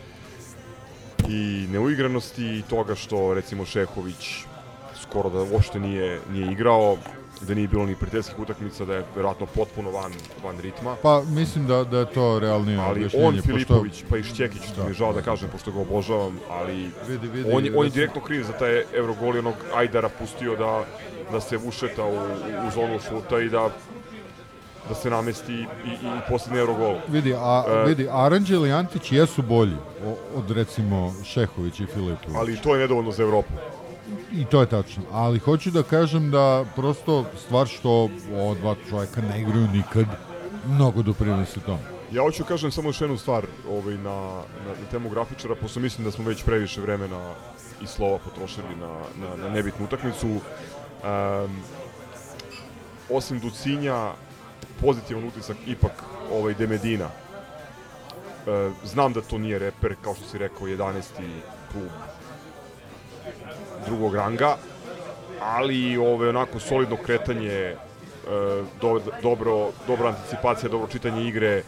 [1.28, 4.44] i neuigranosti i toga što recimo Šehović
[5.02, 6.98] skoro da uopšte nije, nije igrao,
[7.40, 10.12] da nije bilo ni prijateljskih utakmica, da je verovatno potpuno van,
[10.44, 10.96] van ritma.
[11.02, 14.62] Pa mislim da, da je to realnije Ali objašnjenje, on, pošto- Filipović, pa i Šćekić,
[14.62, 15.24] što Da, mi je žao da da.
[15.24, 18.52] kažem, pošto ga obožavam, ali Vidi, vidi, on, je, on je recimo- direktno kriv za
[18.52, 20.84] taj Eurogol i onog Ajdara pustio da,
[21.32, 22.14] da se ušeta u,
[22.60, 23.68] u zonu šuta i da
[24.88, 26.96] da se namesti i, i, i posljednji Eurogol.
[27.08, 29.76] Vidi, a, E, vidi, Aranđel i Antić jesu bolji
[30.34, 32.36] od recimo Šehović i Filipović.
[32.36, 33.52] Ali to je nedovoljno za Evropu.
[34.32, 35.02] I to je tačno.
[35.12, 40.06] Ali hoću da kažem da prosto stvar što ova dva čovjeka ne igraju nikad
[40.66, 41.82] mnogo doprinosi tome.
[42.12, 44.20] Ja hoću kažem samo još jednu stvar ovaj, na,
[44.66, 47.34] na, na temu grafičara, pošto mislim da smo već previše vremena
[47.82, 50.28] i slova potrošili na, na, na nebitnu utakmicu.
[50.28, 51.62] Um,
[53.10, 54.12] osim Ducinja,
[54.80, 55.92] pozitivan utisak ipak
[56.32, 57.08] ovaj Demedina.
[58.46, 61.02] E, znam da to nije reper, kao što si rekao, 11.
[61.72, 61.90] klub
[63.86, 64.56] drugog ranga,
[65.40, 67.76] ali ove, onako solidno kretanje, e,
[68.80, 71.62] do, dobro, dobra anticipacija, dobro čitanje igre,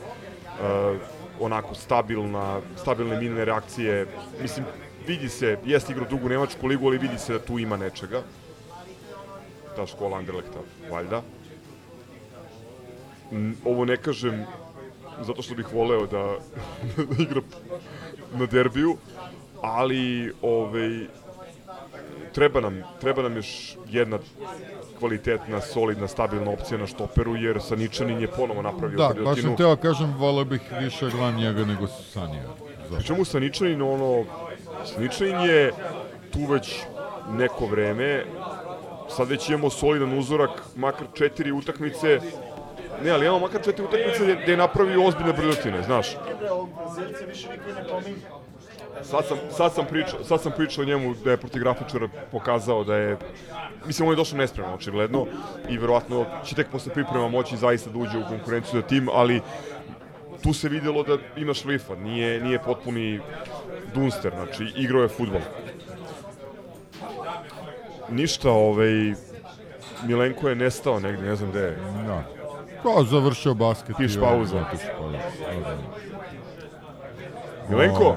[1.40, 4.06] onako stabilna, stabilne minne reakcije.
[4.42, 4.66] Mislim,
[5.06, 8.22] vidi se, jeste igrao dugu Nemačku ligu, ali vidi se da tu ima nečega.
[9.76, 10.58] Ta škola Anderlekta,
[10.90, 11.22] valjda.
[13.32, 14.44] Mm, Ovo ne kažem
[15.22, 16.24] zato što bih voleo da,
[17.10, 17.40] da igra
[18.34, 18.96] na derbiju,
[19.62, 21.06] ali ovaj,
[22.34, 24.18] treba nam, treba nam još jedna
[24.98, 29.48] kvalitetna, solidna, stabilna opcija na štoperu, jer Saničanin je ponovo napravio Da, baš brljotinu.
[29.48, 32.44] sam teo kažem, volio bih više gledam njega nego Sanija.
[32.96, 34.24] Pri čemu Saničanin, ono,
[34.84, 35.72] Saničanin je
[36.32, 36.80] tu već
[37.30, 38.24] neko vreme,
[39.08, 42.20] sad već imamo solidan uzorak, makar četiri utakmice,
[43.04, 46.16] ne, ali imamo makar četiri utakmice gde, je napravio ozbiljne brljotine, znaš.
[46.50, 48.41] Ovog Brazilca više niko ne pominje.
[49.02, 52.96] Sad sam, sad sam pričao, sad sam pričao njemu da je protiv grafičara pokazao da
[52.96, 53.16] je
[53.86, 55.26] mislim on je došao nespreman očigledno
[55.68, 59.40] i verovatno će tek posle priprema moći zaista da uđe u konkurenciju za tim, ali
[60.42, 63.20] tu se videlo da ima šlifa, nije, nije potpuni
[63.94, 65.40] dunster, znači igrao je futbol.
[68.10, 69.14] Ništa, ovaj,
[70.06, 71.78] Milenko je nestao negde, ne znam gde je.
[72.06, 72.22] Da.
[72.82, 73.96] Kao završio basket.
[73.96, 74.64] Piš i pauza.
[74.70, 75.18] piš pauza.
[75.18, 75.76] Da, da.
[77.68, 78.16] Milenko?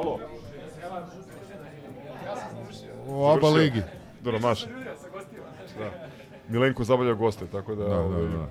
[0.00, 0.18] Alo?
[3.06, 3.82] U oba ligi.
[4.20, 4.66] Dobro, maša.
[5.78, 5.90] Da.
[6.48, 8.46] Milenko zabavlja goste, tako da, Da, da, ovaj, da.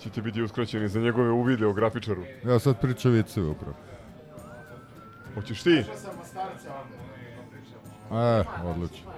[0.00, 2.22] ćete biti uskraćeni za njegove uvide o grafičaru.
[2.44, 3.74] Ja sad pričam viceve upravo.
[5.34, 5.84] Hoćeš ti?
[8.12, 9.10] E, odlično.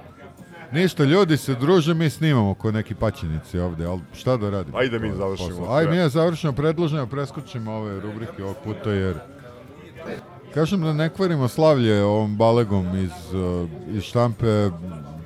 [0.72, 4.78] Ništa, ljudi se druže, mi snimamo ko neki paćenici ovde, ali šta da radimo?
[4.78, 5.74] Ajde mi završimo posao.
[5.74, 9.16] Ajde mi ja završimo, predloženo, preskočimo ove rubrike ovog puta, jer
[10.58, 14.70] kažem da ne kvarimo slavlje ovom balegom iz, uh, iz štampe,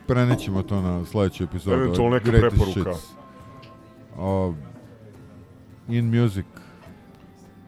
[0.07, 1.76] prenećemo to na sledeću epizodu.
[1.76, 2.95] Eventualno neka Greatest preporuka.
[2.95, 3.12] Shits.
[4.18, 4.55] Uh,
[5.89, 6.47] in Music.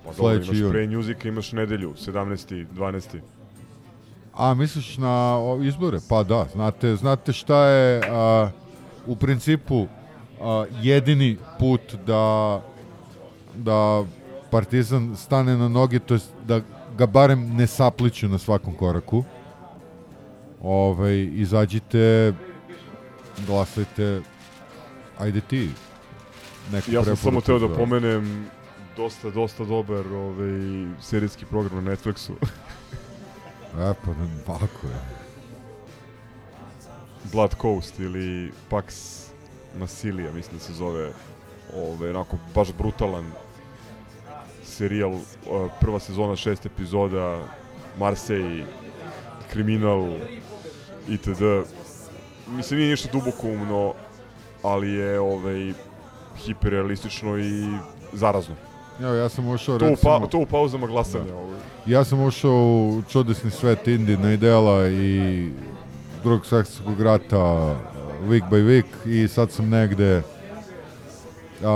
[0.04, 0.70] Pa dobro, imaš jun.
[0.70, 2.66] pre Newsika, imaš nedelju, 17.
[2.74, 3.20] 12.
[4.34, 5.98] A, misliš na izbore?
[6.08, 8.50] Pa da, znate, znate šta je a,
[9.06, 9.86] u principu
[10.40, 12.62] a, jedini put da
[13.54, 14.04] da
[14.50, 16.60] Partizan stane na noge, to jest da
[16.96, 19.24] ga barem ne sapliću na svakom koraku.
[20.62, 22.32] Ovaj, izađite,
[23.46, 24.20] glasajte,
[25.18, 25.70] ajde ti.
[26.72, 28.46] Neku Ja sam samo teo da pomenem
[28.96, 32.32] dosta, dosta dobar ovaj, serijski program na Netflixu.
[33.78, 35.00] E, pa da, ovako je.
[37.32, 39.20] Blood Coast ili Pax
[39.78, 41.12] Massilia, mislim da se zove
[41.76, 43.32] ovaj, onako baš brutalan
[44.74, 45.18] serijal,
[45.80, 47.38] prva sezona, šest epizoda,
[47.98, 48.66] Marseille,
[49.52, 50.08] kriminal,
[51.08, 51.42] itd.
[52.48, 53.94] Mislim, nije ništa dubokoumno,
[54.62, 55.72] ali je ovaj,
[56.44, 57.64] hiperrealistično i
[58.12, 58.54] zarazno.
[59.00, 60.20] Evo, ja sam ušao, To u, recimo...
[60.20, 61.24] pa, to u pauzama glasanja.
[61.24, 61.36] Da.
[61.36, 61.58] Ovaj.
[61.86, 65.48] Ja sam ušao u čudesni svet Indina ideala i
[66.22, 67.76] drugog svjetskog rata
[68.28, 70.22] week by week i sad sam negde
[71.64, 71.74] a,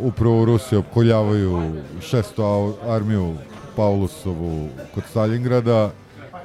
[0.00, 3.34] upravo u Rusiji opkoljavaju šesto au- armiju
[3.76, 5.90] Paulusovu kod Stalingrada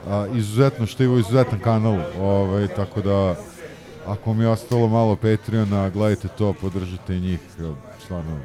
[0.08, 3.36] a, izuzetno štivo, izuzetan kanal ovaj, tako da
[4.06, 7.40] ako mi je ostalo malo Patreona gledajte to, podržite njih
[8.00, 8.38] stvarno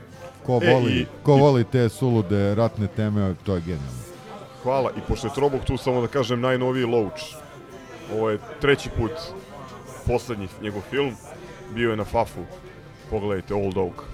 [0.43, 4.03] ko E, voli, i- ko voli te sulude ratne teme to je genijalno
[4.63, 4.91] Hvala.
[4.91, 7.23] I pošto je Trobog tu, samo da kažem, najnoviji Loach.
[8.13, 9.11] Ovo je treći put
[10.07, 11.11] poslednji njegov film.
[11.75, 12.41] Bio je na Fafu.
[13.11, 14.05] Pogledajte, Old Oak.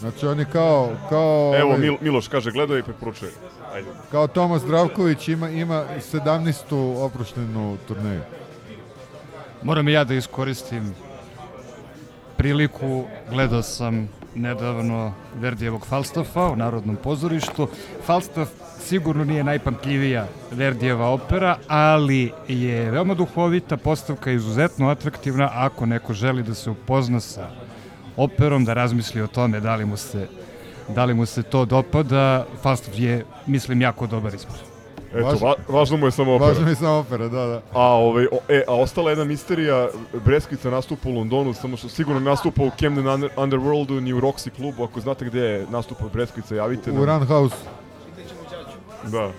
[0.00, 3.30] Znači on je kao, kao, Evo, ovaj, Mil, Miloš kaže, gledaj i preporučuje.
[3.74, 3.88] Ajde.
[4.10, 7.04] kao Tomas Zdravković ima, ima 17.
[7.04, 8.20] oproštenu turneju.
[9.62, 10.94] Moram i ja da iskoristim
[12.36, 13.04] priliku.
[13.30, 17.68] Gledao sam nedavno Verdijevog Falstaffa u Narodnom pozorištu.
[18.04, 25.86] Falstaff sigurno nije najpamtljivija Verdijeva opera, ali je veoma duhovita, postavka je izuzetno atraktivna ako
[25.86, 27.48] neko želi da se upozna sa
[28.16, 30.26] operom, da razmisli o tome da li mu se,
[30.88, 32.46] da li mu se to dopada.
[32.62, 34.56] Falstaff je, mislim, jako dobar izbor.
[35.14, 36.48] Eto, Važno- va, važno mu je samo opera.
[36.48, 37.62] Važno mi je samo opera, da, da.
[37.72, 39.88] A, ovaj, o, e, a ostala jedna misterija,
[40.24, 44.50] Breskvica nastupa u Londonu, samo što sigurno nastupa u Camden Under, Underworldu, ni u Roxy
[44.56, 47.56] klubu, ako znate gde je nastupa Breskvica, javite U Run House.
[49.04, 49.30] Da,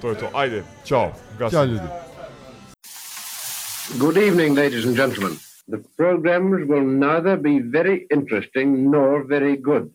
[0.00, 0.28] to je to.
[0.34, 1.12] Ajde, čao.
[1.38, 1.56] Gasim.
[1.56, 1.88] Ćao ljudi.
[3.98, 5.49] Good evening, ladies and gentlemen.
[5.70, 9.92] The programmes will neither be very interesting nor very good.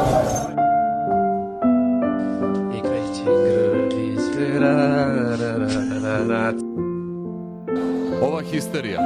[8.54, 8.99] Histerija.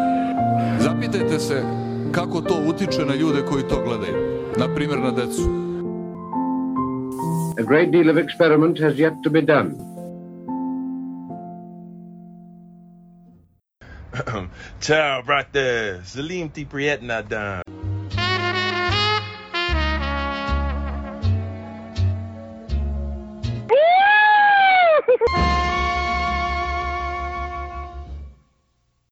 [0.80, 1.64] Zapitajte se
[2.12, 4.38] kako to utiče na ljude koji to gledaju.
[4.58, 5.42] Na primjer na decu.
[7.60, 9.72] A great deal of experiment has yet to be done.
[14.86, 16.00] Ciao, brate.
[16.06, 17.67] Salim ti prijetna dan.